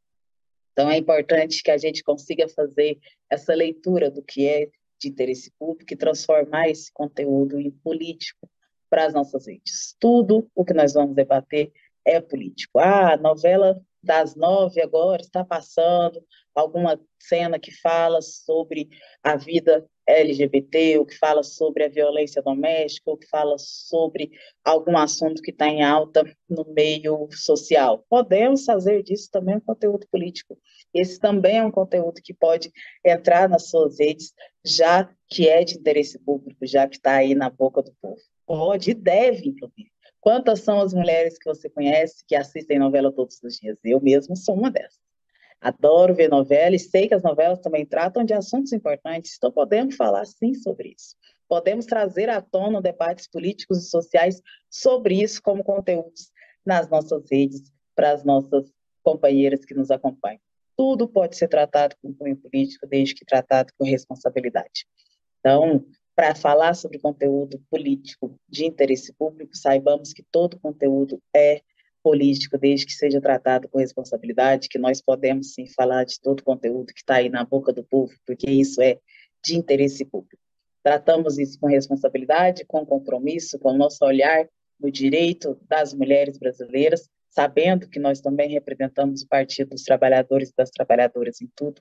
Então, 0.73 0.90
é 0.90 0.97
importante 0.97 1.62
que 1.62 1.71
a 1.71 1.79
gente 1.79 2.02
consiga 2.02 2.49
fazer 2.49 2.99
essa 3.29 3.55
leitura 3.55 4.11
do 4.11 4.23
que 4.23 4.47
é 4.47 4.69
de 4.99 5.09
interesse 5.09 5.52
público 5.59 5.93
e 5.93 5.97
transformar 5.97 6.69
esse 6.69 6.93
conteúdo 6.93 7.59
em 7.59 7.71
político 7.71 8.49
para 8.90 9.06
as 9.06 9.14
nossas 9.14 9.47
redes. 9.47 9.97
Tudo 9.99 10.50
o 10.54 10.64
que 10.64 10.75
nós 10.75 10.92
vamos 10.92 11.14
debater 11.14 11.73
é 12.04 12.20
político. 12.20 12.78
Ah, 12.78 13.14
a 13.14 13.16
novela 13.16 13.80
das 14.02 14.35
nove 14.35 14.80
agora 14.80 15.20
está 15.23 15.44
passando 15.44 16.25
alguma 16.54 17.00
cena 17.18 17.59
que 17.59 17.70
fala 17.70 18.20
sobre 18.20 18.88
a 19.23 19.37
vida 19.37 19.87
LGBT, 20.06 20.99
ou 20.99 21.06
que 21.06 21.16
fala 21.16 21.42
sobre 21.42 21.85
a 21.85 21.88
violência 21.88 22.42
doméstica, 22.42 23.11
ou 23.11 23.16
que 23.16 23.28
fala 23.28 23.56
sobre 23.59 24.30
algum 24.64 24.97
assunto 24.97 25.42
que 25.42 25.50
está 25.50 25.68
em 25.68 25.82
alta 25.82 26.25
no 26.49 26.64
meio 26.73 27.28
social. 27.32 28.04
Podemos 28.09 28.64
fazer 28.64 29.02
disso 29.02 29.28
também 29.30 29.56
um 29.56 29.61
conteúdo 29.61 30.06
político. 30.11 30.59
Esse 30.92 31.20
também 31.20 31.59
é 31.59 31.64
um 31.64 31.70
conteúdo 31.70 32.20
que 32.23 32.35
pode 32.35 32.73
entrar 33.04 33.49
nas 33.49 33.68
suas 33.70 33.99
redes, 34.00 34.32
já 34.64 35.09
que 35.28 35.49
é 35.49 35.62
de 35.62 35.78
interesse 35.78 36.18
público, 36.18 36.66
já 36.66 36.88
que 36.88 36.97
está 36.97 37.16
aí 37.16 37.35
na 37.35 37.49
boca 37.49 37.82
do 37.82 37.94
povo. 38.00 38.20
Pode 38.50 38.90
e 38.90 38.95
deve, 38.95 39.50
inclusive. 39.50 39.92
Quantas 40.21 40.62
são 40.62 40.80
as 40.80 40.92
mulheres 40.92 41.38
que 41.38 41.49
você 41.49 41.71
conhece 41.71 42.25
que 42.26 42.35
assistem 42.35 42.80
novela 42.80 43.12
todos 43.12 43.40
os 43.45 43.54
dias? 43.54 43.78
Eu 43.85 44.00
mesmo 44.00 44.35
sou 44.37 44.57
uma 44.57 44.69
dessas. 44.69 44.99
Adoro 45.61 46.16
ver 46.16 46.28
novela 46.28 46.75
e 46.75 46.78
sei 46.80 47.07
que 47.07 47.14
as 47.14 47.23
novelas 47.23 47.61
também 47.61 47.87
tratam 47.87 48.25
de 48.25 48.35
assuntos 48.35 48.73
importantes, 48.73 49.37
então 49.37 49.52
podemos 49.52 49.95
falar 49.95 50.25
sim 50.25 50.52
sobre 50.52 50.97
isso. 50.99 51.14
Podemos 51.49 51.87
trazer 51.87 52.28
à 52.28 52.42
tona 52.42 52.83
debates 52.83 53.28
políticos 53.28 53.78
e 53.78 53.88
sociais 53.88 54.42
sobre 54.69 55.23
isso 55.23 55.40
como 55.40 55.62
conteúdos 55.62 56.33
nas 56.66 56.90
nossas 56.90 57.23
redes, 57.30 57.73
para 57.95 58.11
as 58.11 58.25
nossas 58.25 58.69
companheiras 59.04 59.64
que 59.64 59.75
nos 59.75 59.92
acompanham. 59.92 60.40
Tudo 60.76 61.07
pode 61.07 61.37
ser 61.37 61.47
tratado 61.47 61.95
com 62.02 62.12
cunho 62.12 62.37
político, 62.37 62.85
desde 62.88 63.14
que 63.14 63.25
tratado 63.25 63.73
com 63.78 63.85
responsabilidade. 63.85 64.88
Então, 65.38 65.87
para 66.21 66.35
falar 66.35 66.75
sobre 66.75 66.99
conteúdo 66.99 67.59
político 67.71 68.39
de 68.47 68.67
interesse 68.67 69.11
público, 69.11 69.57
saibamos 69.57 70.12
que 70.12 70.23
todo 70.23 70.61
conteúdo 70.61 71.19
é 71.35 71.62
político, 72.03 72.59
desde 72.59 72.85
que 72.85 72.93
seja 72.93 73.23
tratado 73.23 73.67
com 73.71 73.79
responsabilidade, 73.79 74.69
que 74.69 74.79
nós 74.79 75.00
podemos 75.00 75.55
sim 75.55 75.67
falar 75.67 76.05
de 76.05 76.21
todo 76.21 76.45
conteúdo 76.45 76.93
que 76.93 77.00
está 77.00 77.15
aí 77.15 77.31
na 77.31 77.43
boca 77.43 77.73
do 77.73 77.83
povo, 77.83 78.12
porque 78.27 78.50
isso 78.50 78.83
é 78.83 78.99
de 79.43 79.57
interesse 79.57 80.05
público. 80.05 80.43
Tratamos 80.83 81.39
isso 81.39 81.59
com 81.59 81.69
responsabilidade, 81.69 82.67
com 82.67 82.85
compromisso, 82.85 83.59
com 83.59 83.71
o 83.71 83.79
nosso 83.79 84.05
olhar 84.05 84.47
no 84.79 84.91
direito 84.91 85.59
das 85.67 85.95
mulheres 85.95 86.37
brasileiras, 86.37 87.09
sabendo 87.31 87.89
que 87.89 87.99
nós 87.99 88.21
também 88.21 88.50
representamos 88.50 89.23
o 89.23 89.27
Partido 89.27 89.71
dos 89.71 89.85
Trabalhadores 89.85 90.50
e 90.50 90.55
das 90.55 90.71
Trabalhadoras 90.71 91.41
em 91.41 91.49
tudo 91.57 91.81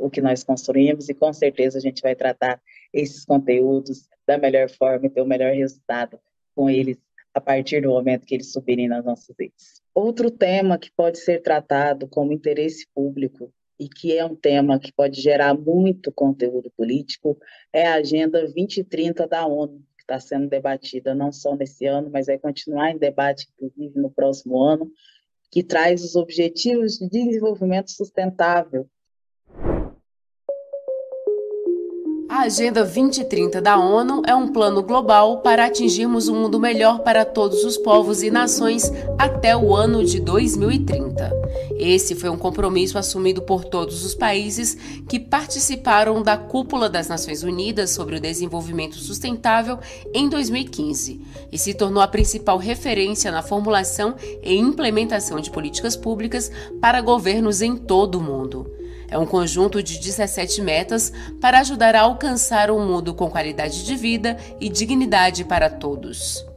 o 0.00 0.10
que 0.10 0.20
nós 0.20 0.42
construímos 0.42 1.08
e 1.08 1.14
com 1.14 1.32
certeza 1.32 1.78
a 1.78 1.80
gente 1.80 2.00
vai 2.00 2.14
tratar 2.14 2.60
esses 2.92 3.24
conteúdos 3.24 4.08
da 4.26 4.38
melhor 4.38 4.68
forma 4.70 5.06
e 5.06 5.10
ter 5.10 5.20
o 5.20 5.26
melhor 5.26 5.52
resultado 5.52 6.18
com 6.54 6.68
eles 6.68 6.98
a 7.32 7.40
partir 7.40 7.82
do 7.82 7.90
momento 7.90 8.26
que 8.26 8.34
eles 8.34 8.52
subirem 8.52 8.88
nas 8.88 9.04
nossas 9.04 9.36
redes. 9.38 9.80
Outro 9.94 10.30
tema 10.30 10.78
que 10.78 10.90
pode 10.90 11.18
ser 11.18 11.42
tratado 11.42 12.08
como 12.08 12.32
interesse 12.32 12.86
público 12.94 13.52
e 13.78 13.88
que 13.88 14.16
é 14.16 14.24
um 14.24 14.34
tema 14.34 14.78
que 14.78 14.92
pode 14.92 15.20
gerar 15.20 15.54
muito 15.54 16.10
conteúdo 16.10 16.70
político 16.76 17.38
é 17.72 17.86
a 17.86 17.94
Agenda 17.94 18.40
2030 18.40 19.26
da 19.26 19.46
ONU, 19.46 19.82
que 19.96 20.02
está 20.02 20.18
sendo 20.18 20.48
debatida 20.48 21.14
não 21.14 21.32
só 21.32 21.54
nesse 21.54 21.86
ano, 21.86 22.10
mas 22.10 22.26
vai 22.26 22.38
continuar 22.38 22.90
em 22.90 22.98
debate, 22.98 23.48
inclusive, 23.54 23.98
no 23.98 24.10
próximo 24.10 24.60
ano, 24.60 24.90
que 25.50 25.62
traz 25.62 26.04
os 26.04 26.14
Objetivos 26.14 26.98
de 26.98 27.08
Desenvolvimento 27.08 27.90
Sustentável 27.90 28.88
A 32.40 32.44
Agenda 32.44 32.82
2030 32.84 33.60
da 33.60 33.78
ONU 33.78 34.22
é 34.26 34.34
um 34.34 34.48
plano 34.48 34.82
global 34.82 35.42
para 35.42 35.66
atingirmos 35.66 36.26
um 36.26 36.34
mundo 36.34 36.58
melhor 36.58 37.00
para 37.00 37.22
todos 37.22 37.64
os 37.64 37.76
povos 37.76 38.22
e 38.22 38.30
nações 38.30 38.90
até 39.18 39.54
o 39.54 39.74
ano 39.74 40.02
de 40.02 40.18
2030. 40.18 41.30
Esse 41.78 42.14
foi 42.14 42.30
um 42.30 42.38
compromisso 42.38 42.96
assumido 42.96 43.42
por 43.42 43.66
todos 43.66 44.06
os 44.06 44.14
países 44.14 44.74
que 45.06 45.20
participaram 45.20 46.22
da 46.22 46.38
Cúpula 46.38 46.88
das 46.88 47.08
Nações 47.08 47.42
Unidas 47.42 47.90
sobre 47.90 48.16
o 48.16 48.20
Desenvolvimento 48.20 48.96
Sustentável 48.96 49.78
em 50.14 50.26
2015 50.26 51.20
e 51.52 51.58
se 51.58 51.74
tornou 51.74 52.02
a 52.02 52.08
principal 52.08 52.56
referência 52.56 53.30
na 53.30 53.42
formulação 53.42 54.14
e 54.42 54.56
implementação 54.56 55.40
de 55.40 55.50
políticas 55.50 55.94
públicas 55.94 56.50
para 56.80 57.02
governos 57.02 57.60
em 57.60 57.76
todo 57.76 58.14
o 58.14 58.22
mundo. 58.22 58.79
É 59.10 59.18
um 59.18 59.26
conjunto 59.26 59.82
de 59.82 59.98
17 59.98 60.62
metas 60.62 61.12
para 61.40 61.60
ajudar 61.60 61.96
a 61.96 62.02
alcançar 62.02 62.70
um 62.70 62.86
mundo 62.86 63.12
com 63.12 63.28
qualidade 63.28 63.84
de 63.84 63.96
vida 63.96 64.36
e 64.60 64.68
dignidade 64.68 65.44
para 65.44 65.68
todos. 65.68 66.49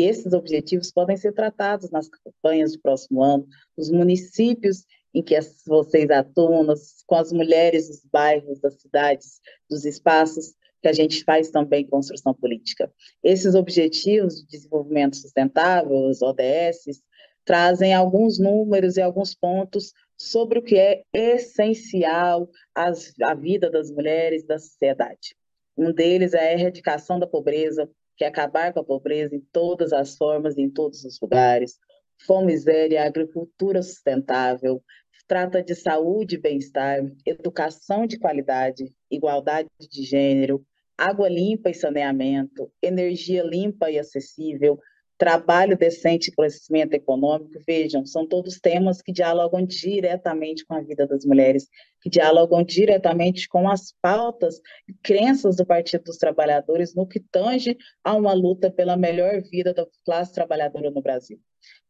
E 0.00 0.04
esses 0.04 0.32
objetivos 0.32 0.90
podem 0.90 1.14
ser 1.14 1.34
tratados 1.34 1.90
nas 1.90 2.08
campanhas 2.08 2.72
do 2.72 2.80
próximo 2.80 3.22
ano. 3.22 3.46
Os 3.76 3.90
municípios 3.90 4.86
em 5.12 5.22
que 5.22 5.38
vocês 5.66 6.08
atuam, 6.08 6.66
com 7.06 7.16
as 7.16 7.30
mulheres 7.30 7.86
dos 7.86 8.06
bairros, 8.10 8.58
das 8.60 8.80
cidades, 8.80 9.42
dos 9.68 9.84
espaços, 9.84 10.54
que 10.80 10.88
a 10.88 10.92
gente 10.94 11.22
faz 11.22 11.50
também 11.50 11.86
construção 11.86 12.32
política. 12.32 12.90
Esses 13.22 13.54
objetivos 13.54 14.36
de 14.36 14.46
desenvolvimento 14.46 15.16
sustentável, 15.18 16.08
os 16.08 16.22
ODS, 16.22 17.02
trazem 17.44 17.92
alguns 17.92 18.38
números 18.38 18.96
e 18.96 19.02
alguns 19.02 19.34
pontos 19.34 19.92
sobre 20.16 20.60
o 20.60 20.62
que 20.62 20.76
é 20.78 21.02
essencial 21.12 22.48
à 22.74 23.34
vida 23.34 23.68
das 23.70 23.90
mulheres 23.90 24.46
da 24.46 24.58
sociedade. 24.58 25.36
Um 25.80 25.94
deles 25.94 26.34
é 26.34 26.50
a 26.50 26.52
erradicação 26.52 27.18
da 27.18 27.26
pobreza, 27.26 27.90
que 28.14 28.22
é 28.22 28.26
acabar 28.26 28.70
com 28.70 28.80
a 28.80 28.84
pobreza 28.84 29.34
em 29.34 29.40
todas 29.50 29.94
as 29.94 30.14
formas, 30.14 30.58
em 30.58 30.68
todos 30.68 31.06
os 31.06 31.18
lugares. 31.18 31.78
Fome, 32.26 32.52
miséria, 32.52 33.02
agricultura 33.02 33.82
sustentável, 33.82 34.82
trata 35.26 35.62
de 35.62 35.74
saúde 35.74 36.34
e 36.34 36.38
bem-estar, 36.38 37.00
educação 37.24 38.06
de 38.06 38.18
qualidade, 38.18 38.92
igualdade 39.10 39.70
de 39.90 40.02
gênero, 40.02 40.62
água 40.98 41.30
limpa 41.30 41.70
e 41.70 41.74
saneamento, 41.74 42.70
energia 42.82 43.42
limpa 43.42 43.90
e 43.90 43.98
acessível, 43.98 44.78
trabalho 45.20 45.76
decente 45.76 46.30
e 46.30 46.34
crescimento 46.34 46.94
econômico, 46.94 47.60
vejam, 47.66 48.06
são 48.06 48.26
todos 48.26 48.58
temas 48.58 49.02
que 49.02 49.12
dialogam 49.12 49.66
diretamente 49.66 50.64
com 50.64 50.72
a 50.72 50.80
vida 50.80 51.06
das 51.06 51.26
mulheres, 51.26 51.68
que 52.00 52.08
dialogam 52.08 52.64
diretamente 52.64 53.46
com 53.46 53.68
as 53.68 53.94
pautas 54.00 54.62
e 54.88 54.94
crenças 55.02 55.56
do 55.56 55.66
Partido 55.66 56.04
dos 56.04 56.16
Trabalhadores 56.16 56.94
no 56.94 57.06
que 57.06 57.20
tange 57.20 57.76
a 58.02 58.16
uma 58.16 58.32
luta 58.32 58.70
pela 58.70 58.96
melhor 58.96 59.42
vida 59.42 59.74
da 59.74 59.86
classe 60.06 60.32
trabalhadora 60.32 60.90
no 60.90 61.02
Brasil. 61.02 61.38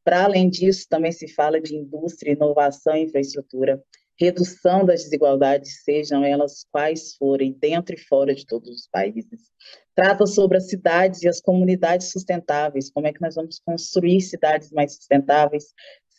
Para 0.02 0.24
além 0.24 0.50
disso, 0.50 0.88
também 0.90 1.12
se 1.12 1.28
fala 1.28 1.60
de 1.60 1.76
indústria, 1.76 2.32
inovação 2.32 2.96
e 2.96 3.04
infraestrutura, 3.04 3.80
redução 4.20 4.84
das 4.84 5.04
desigualdades, 5.04 5.82
sejam 5.82 6.22
elas 6.22 6.66
quais 6.70 7.14
forem, 7.16 7.56
dentro 7.58 7.94
e 7.94 7.98
fora 7.98 8.34
de 8.34 8.44
todos 8.44 8.68
os 8.68 8.86
países. 8.86 9.50
Trata 9.94 10.26
sobre 10.26 10.58
as 10.58 10.68
cidades 10.68 11.22
e 11.22 11.28
as 11.28 11.40
comunidades 11.40 12.10
sustentáveis, 12.10 12.90
como 12.90 13.06
é 13.06 13.12
que 13.12 13.20
nós 13.20 13.34
vamos 13.34 13.58
construir 13.64 14.20
cidades 14.20 14.70
mais 14.70 14.94
sustentáveis, 14.94 15.72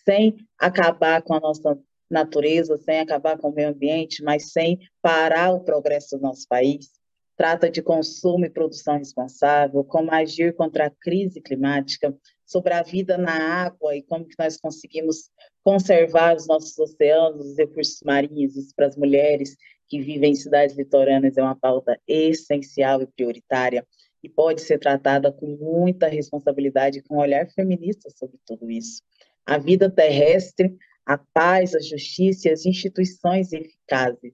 sem 0.03 0.35
acabar 0.59 1.21
com 1.21 1.35
a 1.35 1.39
nossa 1.39 1.77
natureza, 2.09 2.75
sem 2.77 2.99
acabar 2.99 3.37
com 3.37 3.49
o 3.49 3.53
meio 3.53 3.69
ambiente, 3.69 4.23
mas 4.23 4.51
sem 4.51 4.79
parar 5.01 5.51
o 5.51 5.63
progresso 5.63 6.17
do 6.17 6.23
nosso 6.23 6.47
país. 6.47 6.89
Trata 7.37 7.69
de 7.69 7.81
consumo 7.81 8.45
e 8.45 8.49
produção 8.49 8.97
responsável, 8.97 9.83
como 9.83 10.11
agir 10.11 10.53
contra 10.53 10.87
a 10.87 10.91
crise 10.91 11.39
climática, 11.39 12.13
sobre 12.51 12.73
a 12.73 12.83
vida 12.83 13.17
na 13.17 13.63
água 13.63 13.95
e 13.95 14.03
como 14.03 14.25
que 14.25 14.35
nós 14.37 14.57
conseguimos 14.57 15.29
conservar 15.63 16.35
os 16.35 16.45
nossos 16.47 16.77
oceanos, 16.77 17.45
os 17.45 17.57
recursos 17.57 18.01
marinhos, 18.03 18.57
isso 18.57 18.73
para 18.75 18.87
as 18.87 18.97
mulheres 18.97 19.55
que 19.87 20.01
vivem 20.01 20.31
em 20.31 20.35
cidades 20.35 20.75
litorâneas 20.75 21.37
é 21.37 21.41
uma 21.41 21.55
pauta 21.55 21.97
essencial 22.05 23.01
e 23.01 23.07
prioritária 23.07 23.87
e 24.21 24.29
pode 24.29 24.61
ser 24.61 24.79
tratada 24.79 25.31
com 25.31 25.47
muita 25.47 26.07
responsabilidade, 26.07 27.01
com 27.03 27.15
um 27.15 27.19
olhar 27.19 27.49
feminista 27.51 28.09
sobre 28.09 28.37
tudo 28.45 28.69
isso. 28.69 29.01
A 29.45 29.57
vida 29.57 29.89
terrestre, 29.89 30.75
a 31.05 31.17
paz, 31.17 31.73
a 31.73 31.79
justiça 31.79 32.49
e 32.49 32.51
as 32.51 32.65
instituições 32.65 33.51
eficazes 33.51 34.33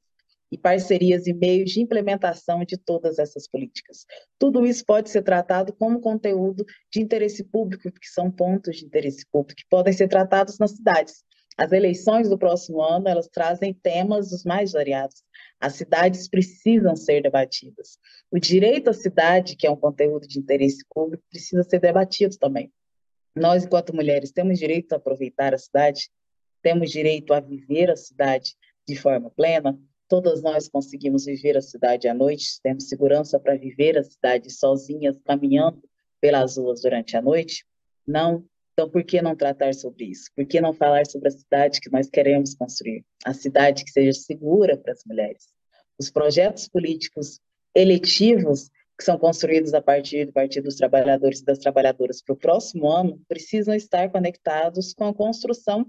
e 0.52 0.58
parcerias 0.58 1.28
e 1.28 1.34
meios 1.34 1.72
de 1.72 1.82
implementação 1.82 2.64
de 2.64 2.78
todas 2.78 3.20
essas 3.20 3.48
políticas. 3.48 4.06
Tudo 4.40 4.66
isso 4.66 4.86
pode 4.86 5.10
ser 5.10 5.22
tratado 5.24 5.74
como 5.74 6.00
conteúdo 6.00 6.66
de 6.92 7.02
interesse 7.02 7.44
público, 7.44 7.92
porque 7.92 8.08
são 8.08 8.32
pontos 8.32 8.78
de 8.78 8.86
interesse 8.86 9.26
público 9.32 9.62
que 9.62 9.68
podem 9.70 9.94
ser 9.94 10.08
tratados 10.08 10.58
nas 10.58 10.72
cidades. 10.72 11.24
As 11.58 11.72
eleições 11.72 12.30
do 12.30 12.38
próximo 12.38 12.82
ano, 12.84 13.08
elas 13.08 13.28
trazem 13.28 13.74
temas 13.74 14.30
dos 14.30 14.44
mais 14.44 14.74
variados. 14.74 15.24
As 15.60 15.74
cidades 15.74 16.30
precisam 16.30 16.96
ser 16.96 17.24
debatidas. 17.24 17.98
O 18.30 18.40
direito 18.40 18.92
à 18.92 18.94
cidade, 18.94 19.56
que 19.56 19.66
é 19.66 19.72
um 19.72 19.76
conteúdo 19.76 20.28
de 20.28 20.38
interesse 20.38 20.86
público, 20.94 21.24
precisa 21.32 21.64
ser 21.64 21.80
debatido 21.80 22.38
também. 22.38 22.72
Nós, 23.36 23.66
enquanto 23.66 23.96
mulheres, 23.96 24.32
temos 24.32 24.60
direito 24.60 24.94
a 24.94 24.98
aproveitar 24.98 25.54
a 25.54 25.58
cidade, 25.58 26.12
temos 26.62 26.92
direito 26.92 27.34
a 27.34 27.40
viver 27.40 27.90
a 27.90 27.96
cidade 27.96 28.56
de 28.88 28.96
forma 28.96 29.32
plena, 29.32 29.80
Todas 30.08 30.42
nós 30.42 30.68
conseguimos 30.70 31.26
viver 31.26 31.58
a 31.58 31.62
cidade 31.62 32.08
à 32.08 32.14
noite, 32.14 32.62
temos 32.64 32.88
segurança 32.88 33.40
para 33.40 33.58
viver 33.58 33.98
a 33.98 34.04
cidade 34.04 34.50
sozinhas, 34.50 35.20
caminhando 35.26 35.82
pelas 36.22 36.58
ruas 36.58 36.82
durante 36.82 37.18
a 37.18 37.22
noite? 37.22 37.66
Não. 38.06 38.46
Então, 38.74 38.90
por 38.90 39.04
que 39.04 39.22
não 39.22 39.36
tratar 39.36 39.74
sobre 39.74 40.06
isso? 40.06 40.30
Por 40.36 40.46
que 40.46 40.62
não 40.62 40.72
falar 40.72 41.06
sobre 41.08 41.28
a 41.28 41.32
cidade 41.32 41.82
que 41.82 41.90
nós 41.90 42.10
queremos 42.10 42.54
construir? 42.54 43.04
A 43.26 43.34
cidade 43.34 43.84
que 43.84 43.92
seja 43.92 44.14
segura 44.14 44.78
para 44.78 44.94
as 44.94 45.04
mulheres. 45.06 45.48
Os 46.00 46.10
projetos 46.12 46.68
políticos 46.68 47.42
eletivos 47.76 48.70
que 48.98 49.04
são 49.04 49.18
construídos 49.18 49.74
a 49.74 49.82
partir 49.82 50.26
do 50.26 50.34
Partido 50.34 50.64
dos 50.64 50.76
Trabalhadores 50.76 51.40
e 51.40 51.46
das 51.46 51.60
Trabalhadoras 51.60 52.22
para 52.22 52.34
o 52.34 52.38
próximo 52.38 52.90
ano 52.90 53.22
precisam 53.28 53.76
estar 53.76 54.10
conectados 54.10 54.94
com 54.94 55.06
a 55.06 55.14
construção 55.14 55.86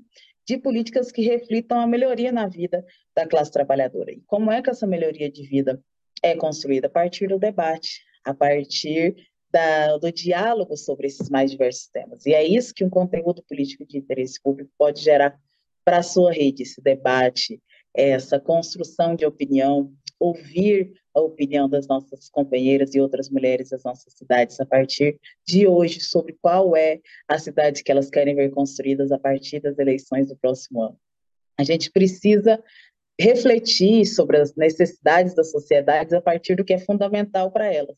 de 0.48 0.56
políticas 0.56 1.12
que 1.12 1.20
reflitam 1.20 1.78
a 1.78 1.86
melhoria 1.86 2.32
na 2.32 2.48
vida 2.48 2.82
da 3.14 3.26
classe 3.26 3.52
trabalhadora. 3.52 4.10
E 4.10 4.22
como 4.26 4.50
é 4.50 4.62
que 4.62 4.70
essa 4.70 4.86
melhoria 4.86 5.30
de 5.30 5.46
vida 5.46 5.78
é 6.22 6.34
construída? 6.34 6.86
A 6.86 6.90
partir 6.90 7.28
do 7.28 7.38
debate, 7.38 8.00
a 8.24 8.32
partir 8.32 9.14
da, 9.52 9.98
do 9.98 10.10
diálogo 10.10 10.74
sobre 10.74 11.06
esses 11.06 11.28
mais 11.28 11.50
diversos 11.50 11.88
temas. 11.88 12.24
E 12.24 12.32
é 12.32 12.42
isso 12.42 12.72
que 12.74 12.82
um 12.82 12.88
conteúdo 12.88 13.44
político 13.46 13.86
de 13.86 13.98
interesse 13.98 14.40
público 14.42 14.70
pode 14.78 15.02
gerar 15.02 15.38
para 15.84 15.98
a 15.98 16.02
sua 16.02 16.32
rede, 16.32 16.62
esse 16.62 16.80
debate, 16.80 17.62
essa 17.94 18.40
construção 18.40 19.14
de 19.14 19.26
opinião, 19.26 19.92
ouvir 20.18 20.94
a 21.18 21.22
opinião 21.22 21.68
das 21.68 21.86
nossas 21.86 22.28
companheiras 22.28 22.94
e 22.94 23.00
outras 23.00 23.28
mulheres 23.28 23.70
das 23.70 23.82
nossas 23.82 24.12
cidades 24.14 24.58
a 24.60 24.66
partir 24.66 25.18
de 25.46 25.66
hoje 25.66 26.00
sobre 26.00 26.36
qual 26.40 26.76
é 26.76 27.00
a 27.26 27.38
cidade 27.38 27.82
que 27.82 27.90
elas 27.90 28.10
querem 28.10 28.34
ver 28.34 28.50
construídas 28.50 29.12
a 29.12 29.18
partir 29.18 29.60
das 29.60 29.78
eleições 29.78 30.28
do 30.28 30.36
próximo 30.36 30.82
ano. 30.82 30.98
A 31.58 31.64
gente 31.64 31.90
precisa 31.90 32.62
refletir 33.20 34.06
sobre 34.06 34.38
as 34.38 34.54
necessidades 34.54 35.34
das 35.34 35.50
sociedades 35.50 36.12
a 36.12 36.20
partir 36.20 36.54
do 36.54 36.64
que 36.64 36.72
é 36.72 36.78
fundamental 36.78 37.50
para 37.50 37.72
elas. 37.72 37.96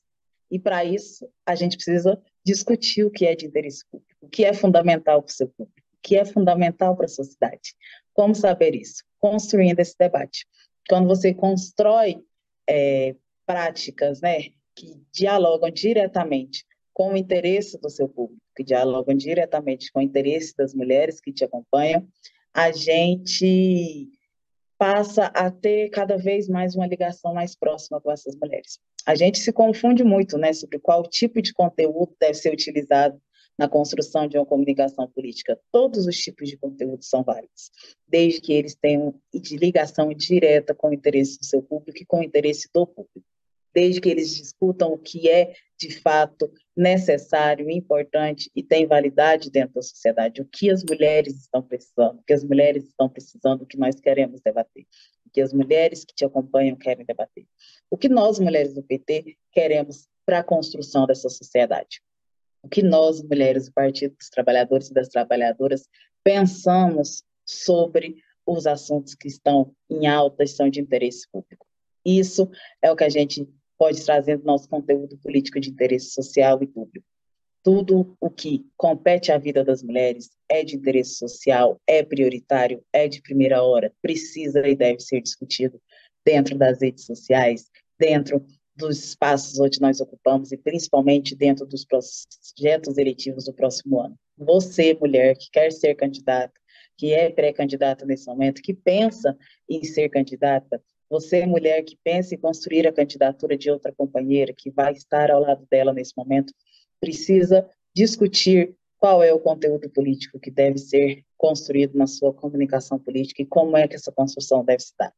E 0.50 0.58
para 0.58 0.84
isso, 0.84 1.28
a 1.46 1.54
gente 1.54 1.76
precisa 1.76 2.20
discutir 2.44 3.04
o 3.04 3.10
que 3.10 3.26
é 3.26 3.36
de 3.36 3.46
interesse 3.46 3.84
público, 3.88 4.16
o 4.20 4.28
que 4.28 4.44
é 4.44 4.52
fundamental 4.52 5.22
para 5.22 5.30
o 5.30 5.32
seu 5.32 5.46
público, 5.48 5.80
o 5.94 5.98
que 6.02 6.16
é 6.16 6.24
fundamental 6.24 6.96
para 6.96 7.04
a 7.04 7.08
sociedade. 7.08 7.74
Como 8.14 8.34
saber 8.34 8.74
isso? 8.74 9.04
Construindo 9.20 9.78
esse 9.78 9.96
debate. 9.96 10.46
Quando 10.88 11.06
você 11.06 11.32
constrói 11.32 12.24
é, 12.70 13.16
práticas 13.44 14.20
né, 14.20 14.50
que 14.76 15.02
dialogam 15.12 15.70
diretamente 15.70 16.64
com 16.94 17.12
o 17.12 17.16
interesse 17.16 17.80
do 17.80 17.90
seu 17.90 18.08
público, 18.08 18.40
que 18.54 18.62
dialogam 18.62 19.16
diretamente 19.16 19.90
com 19.92 19.98
o 19.98 20.02
interesse 20.02 20.54
das 20.56 20.72
mulheres 20.72 21.20
que 21.20 21.32
te 21.32 21.44
acompanham, 21.44 22.06
a 22.54 22.70
gente 22.70 24.08
passa 24.78 25.26
a 25.26 25.50
ter 25.50 25.90
cada 25.90 26.16
vez 26.16 26.48
mais 26.48 26.76
uma 26.76 26.86
ligação 26.86 27.34
mais 27.34 27.56
próxima 27.56 28.00
com 28.00 28.10
essas 28.10 28.36
mulheres. 28.36 28.78
A 29.04 29.14
gente 29.14 29.38
se 29.38 29.52
confunde 29.52 30.04
muito 30.04 30.38
né, 30.38 30.52
sobre 30.52 30.78
qual 30.78 31.02
tipo 31.02 31.42
de 31.42 31.52
conteúdo 31.52 32.14
deve 32.20 32.34
ser 32.34 32.52
utilizado 32.52 33.20
na 33.60 33.68
construção 33.68 34.26
de 34.26 34.38
uma 34.38 34.46
comunicação 34.46 35.06
política. 35.06 35.60
Todos 35.70 36.06
os 36.06 36.16
tipos 36.16 36.48
de 36.48 36.56
conteúdo 36.56 37.04
são 37.04 37.22
válidos, 37.22 37.70
desde 38.08 38.40
que 38.40 38.54
eles 38.54 38.74
tenham 38.74 39.14
de 39.34 39.58
ligação 39.58 40.14
direta 40.14 40.74
com 40.74 40.88
o 40.88 40.94
interesse 40.94 41.38
do 41.38 41.44
seu 41.44 41.62
público 41.62 41.98
e 42.00 42.06
com 42.06 42.20
o 42.20 42.22
interesse 42.22 42.70
do 42.72 42.86
público. 42.86 43.22
Desde 43.74 44.00
que 44.00 44.08
eles 44.08 44.34
discutam 44.34 44.94
o 44.94 44.98
que 44.98 45.28
é, 45.28 45.52
de 45.78 45.94
fato, 46.00 46.50
necessário, 46.74 47.68
importante 47.70 48.50
e 48.56 48.62
tem 48.62 48.86
validade 48.86 49.50
dentro 49.50 49.74
da 49.74 49.82
sociedade, 49.82 50.40
o 50.40 50.46
que 50.46 50.70
as 50.70 50.82
mulheres 50.82 51.36
estão 51.36 51.62
precisando, 51.62 52.18
o 52.18 52.22
que 52.22 52.32
as 52.32 52.42
mulheres 52.42 52.84
estão 52.84 53.10
precisando, 53.10 53.62
o 53.62 53.66
que 53.66 53.76
nós 53.76 53.94
queremos 54.00 54.40
debater, 54.40 54.86
o 55.26 55.30
que 55.30 55.42
as 55.42 55.52
mulheres 55.52 56.02
que 56.02 56.14
te 56.14 56.24
acompanham 56.24 56.76
querem 56.76 57.04
debater, 57.04 57.44
o 57.90 57.98
que 57.98 58.08
nós, 58.08 58.38
mulheres 58.38 58.72
do 58.72 58.82
PT, 58.82 59.36
queremos 59.52 60.08
para 60.24 60.38
a 60.38 60.44
construção 60.44 61.06
dessa 61.06 61.28
sociedade 61.28 62.00
o 62.62 62.68
que 62.68 62.82
nós, 62.82 63.22
mulheres 63.22 63.66
do 63.66 63.72
Partido 63.72 64.14
dos 64.16 64.28
Trabalhadores 64.28 64.88
e 64.88 64.94
das 64.94 65.08
Trabalhadoras, 65.08 65.88
pensamos 66.22 67.22
sobre 67.44 68.16
os 68.46 68.66
assuntos 68.66 69.14
que 69.14 69.28
estão 69.28 69.74
em 69.88 70.06
alta 70.06 70.44
e 70.44 70.48
são 70.48 70.68
de 70.68 70.80
interesse 70.80 71.26
público. 71.30 71.66
Isso 72.04 72.50
é 72.82 72.90
o 72.90 72.96
que 72.96 73.04
a 73.04 73.08
gente 73.08 73.48
pode 73.78 74.04
trazer 74.04 74.38
no 74.38 74.44
nosso 74.44 74.68
conteúdo 74.68 75.16
político 75.18 75.60
de 75.60 75.70
interesse 75.70 76.10
social 76.10 76.62
e 76.62 76.66
público. 76.66 77.06
Tudo 77.62 78.16
o 78.20 78.30
que 78.30 78.66
compete 78.76 79.30
à 79.30 79.38
vida 79.38 79.62
das 79.62 79.82
mulheres 79.82 80.30
é 80.48 80.64
de 80.64 80.76
interesse 80.76 81.16
social, 81.16 81.80
é 81.86 82.02
prioritário, 82.02 82.82
é 82.92 83.06
de 83.06 83.20
primeira 83.20 83.62
hora, 83.62 83.92
precisa 84.00 84.66
e 84.66 84.74
deve 84.74 85.00
ser 85.00 85.20
discutido 85.20 85.80
dentro 86.24 86.56
das 86.56 86.80
redes 86.80 87.04
sociais, 87.04 87.70
dentro 87.98 88.44
dos 88.80 89.04
espaços 89.04 89.60
onde 89.60 89.80
nós 89.80 90.00
ocupamos 90.00 90.50
e 90.50 90.56
principalmente 90.56 91.36
dentro 91.36 91.66
dos 91.66 91.84
projetos 91.84 92.96
eletivos 92.96 93.44
do 93.44 93.52
próximo 93.52 94.00
ano. 94.00 94.18
Você, 94.38 94.94
mulher, 94.94 95.36
que 95.36 95.50
quer 95.50 95.70
ser 95.70 95.94
candidata, 95.94 96.54
que 96.96 97.12
é 97.12 97.30
pré-candidata 97.30 98.06
nesse 98.06 98.26
momento, 98.26 98.62
que 98.62 98.74
pensa 98.74 99.36
em 99.68 99.84
ser 99.84 100.08
candidata, 100.08 100.82
você, 101.08 101.44
mulher 101.44 101.82
que 101.82 101.98
pensa 102.04 102.34
em 102.34 102.38
construir 102.38 102.86
a 102.86 102.92
candidatura 102.92 103.58
de 103.58 103.70
outra 103.70 103.92
companheira 103.92 104.54
que 104.56 104.70
vai 104.70 104.92
estar 104.92 105.30
ao 105.30 105.40
lado 105.40 105.66
dela 105.68 105.92
nesse 105.92 106.12
momento, 106.16 106.54
precisa 107.00 107.68
discutir 107.94 108.76
qual 108.96 109.22
é 109.22 109.32
o 109.32 109.40
conteúdo 109.40 109.90
político 109.90 110.38
que 110.38 110.50
deve 110.50 110.78
ser 110.78 111.24
construído 111.36 111.98
na 111.98 112.06
sua 112.06 112.32
comunicação 112.32 112.98
política 112.98 113.42
e 113.42 113.46
como 113.46 113.76
é 113.76 113.88
que 113.88 113.96
essa 113.96 114.12
construção 114.12 114.64
deve 114.64 114.84
dar. 114.96 115.12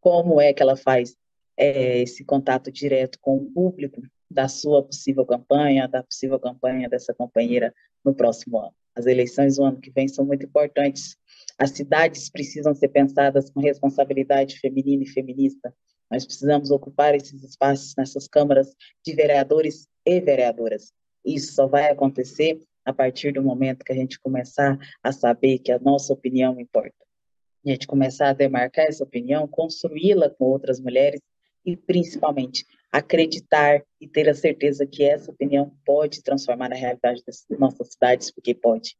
Como 0.00 0.40
é 0.40 0.52
que 0.52 0.62
ela 0.62 0.76
faz 0.76 1.16
é, 1.58 1.98
esse 1.98 2.24
contato 2.24 2.70
direto 2.70 3.18
com 3.20 3.36
o 3.36 3.50
público 3.50 4.00
da 4.30 4.46
sua 4.46 4.82
possível 4.82 5.26
campanha, 5.26 5.88
da 5.88 6.02
possível 6.02 6.38
campanha 6.38 6.88
dessa 6.88 7.12
companheira 7.12 7.74
no 8.04 8.14
próximo 8.14 8.58
ano. 8.58 8.74
As 8.94 9.06
eleições 9.06 9.56
do 9.56 9.64
ano 9.64 9.80
que 9.80 9.90
vem 9.90 10.06
são 10.06 10.24
muito 10.24 10.46
importantes. 10.46 11.16
As 11.58 11.70
cidades 11.70 12.30
precisam 12.30 12.74
ser 12.74 12.88
pensadas 12.88 13.50
com 13.50 13.60
responsabilidade 13.60 14.58
feminina 14.60 15.02
e 15.02 15.08
feminista. 15.08 15.74
Nós 16.10 16.24
precisamos 16.24 16.70
ocupar 16.70 17.14
esses 17.14 17.42
espaços 17.42 17.94
nessas 17.96 18.28
câmaras 18.28 18.74
de 19.04 19.14
vereadores 19.14 19.88
e 20.06 20.20
vereadoras. 20.20 20.92
Isso 21.24 21.52
só 21.52 21.66
vai 21.66 21.90
acontecer 21.90 22.60
a 22.84 22.92
partir 22.92 23.32
do 23.32 23.42
momento 23.42 23.84
que 23.84 23.92
a 23.92 23.96
gente 23.96 24.18
começar 24.18 24.78
a 25.02 25.12
saber 25.12 25.58
que 25.58 25.72
a 25.72 25.78
nossa 25.78 26.12
opinião 26.12 26.58
importa. 26.58 26.96
A 27.66 27.70
gente 27.70 27.86
começar 27.86 28.30
a 28.30 28.32
demarcar 28.32 28.86
essa 28.86 29.04
opinião, 29.04 29.46
construí-la 29.46 30.30
com 30.30 30.44
outras 30.44 30.80
mulheres 30.80 31.20
e, 31.68 31.76
principalmente, 31.76 32.64
acreditar 32.90 33.82
e 34.00 34.08
ter 34.08 34.26
a 34.26 34.34
certeza 34.34 34.86
que 34.86 35.04
essa 35.04 35.30
opinião 35.30 35.70
pode 35.84 36.22
transformar 36.22 36.72
a 36.72 36.74
realidade 36.74 37.22
das 37.26 37.44
nossas 37.58 37.92
cidades, 37.92 38.30
porque 38.30 38.54
pode. 38.54 38.96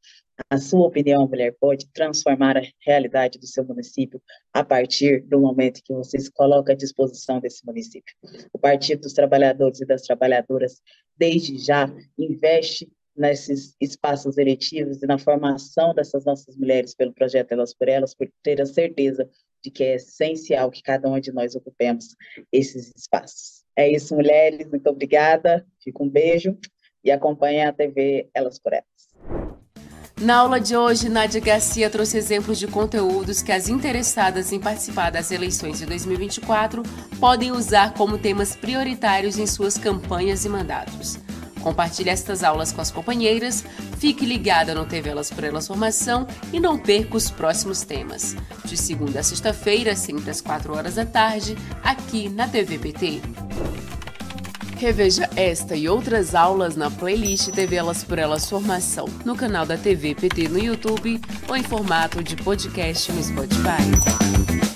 A 0.51 0.59
sua 0.59 0.87
opinião, 0.87 1.27
mulher, 1.27 1.57
pode 1.59 1.89
transformar 1.95 2.59
a 2.59 2.63
realidade 2.85 3.39
do 3.39 3.47
seu 3.47 3.65
município 3.65 4.21
a 4.53 4.63
partir 4.63 5.23
do 5.23 5.41
momento 5.41 5.81
que 5.83 5.95
você 5.95 6.19
se 6.19 6.31
coloca 6.31 6.75
à 6.75 6.77
disposição 6.77 7.41
desse 7.41 7.65
município. 7.65 8.15
O 8.53 8.59
Partido 8.59 9.01
dos 9.01 9.15
Trabalhadores 9.15 9.81
e 9.81 9.87
das 9.87 10.03
Trabalhadoras, 10.03 10.83
desde 11.17 11.57
já, 11.57 11.91
investe 12.19 12.87
nesses 13.17 13.75
espaços 13.81 14.37
eletivos 14.37 15.03
e 15.03 15.07
na 15.07 15.19
formação 15.19 15.95
dessas 15.95 16.27
nossas 16.27 16.55
mulheres 16.57 16.95
pelo 16.95 17.15
projeto 17.15 17.53
Elas 17.53 17.73
por 17.73 17.89
Elas, 17.89 18.15
por 18.15 18.31
ter 18.43 18.61
a 18.61 18.67
certeza 18.67 19.29
de 19.63 19.71
que 19.71 19.85
é 19.85 19.95
essencial 19.97 20.71
que 20.71 20.83
cada 20.83 21.09
uma 21.09 21.21
de 21.21 21.33
nós 21.33 21.55
ocupemos 21.55 22.17
esses 22.53 22.93
espaços. 22.97 23.65
É 23.77 23.89
isso, 23.91 24.15
mulheres, 24.15 24.69
muito 24.69 24.89
obrigada, 24.89 25.67
fica 25.83 26.03
um 26.03 26.09
beijo 26.09 26.59
e 27.05 27.11
acompanhe 27.11 27.63
a 27.63 27.73
TV 27.73 28.29
Elas 28.35 28.59
por 28.59 28.73
Elas. 28.73 29.09
Na 30.21 30.39
aula 30.39 30.61
de 30.61 30.77
hoje, 30.77 31.09
Nádia 31.09 31.41
Garcia 31.41 31.89
trouxe 31.89 32.19
exemplos 32.19 32.59
de 32.59 32.67
conteúdos 32.67 33.41
que 33.41 33.53
as 33.53 33.69
interessadas 33.69 34.53
em 34.53 34.59
participar 34.59 35.11
das 35.11 35.31
eleições 35.31 35.79
de 35.79 35.87
2024 35.87 36.83
podem 37.21 37.53
usar 37.53 37.95
como 37.95 38.19
temas 38.19 38.57
prioritários 38.57 39.39
em 39.39 39.47
suas 39.47 39.79
campanhas 39.79 40.45
e 40.45 40.49
mandatos. 40.49 41.21
Compartilhe 41.69 42.09
estas 42.09 42.43
aulas 42.43 42.73
com 42.73 42.81
as 42.81 42.91
companheiras, 42.91 43.63
fique 43.99 44.25
ligada 44.25 44.75
no 44.75 44.87
TV 44.87 45.11
Elas 45.11 45.29
por 45.29 45.45
Elas 45.45 45.67
Formação 45.67 46.27
e 46.51 46.59
não 46.59 46.79
perca 46.79 47.15
os 47.15 47.31
próximos 47.31 47.83
temas. 47.83 48.35
De 48.65 48.75
segunda 48.75 49.21
a 49.21 49.23
sexta-feira, 49.23 49.95
sempre 49.95 50.31
às 50.31 50.41
4 50.41 50.75
horas 50.75 50.95
da 50.95 51.05
tarde, 51.05 51.59
aqui 51.85 52.31
na 52.31 52.49
TV 52.49 52.79
PT. 52.79 53.21
Reveja 54.79 55.29
esta 55.37 55.77
e 55.77 55.91
outras 55.91 56.35
aulas 56.35 56.75
na 56.75 56.91
playlist 56.91 57.51
TV 57.51 57.77
Elas 57.77 58.03
por 58.03 58.19
Elas 58.19 58.49
Formação, 58.49 59.05
no 59.23 59.37
canal 59.37 59.67
da 59.67 59.77
TV 59.77 60.15
PT 60.15 60.49
no 60.49 60.59
YouTube 60.59 61.21
ou 61.47 61.55
em 61.55 61.63
formato 61.63 62.25
de 62.25 62.35
podcast 62.35 63.13
no 63.13 63.23
Spotify. 63.23 64.68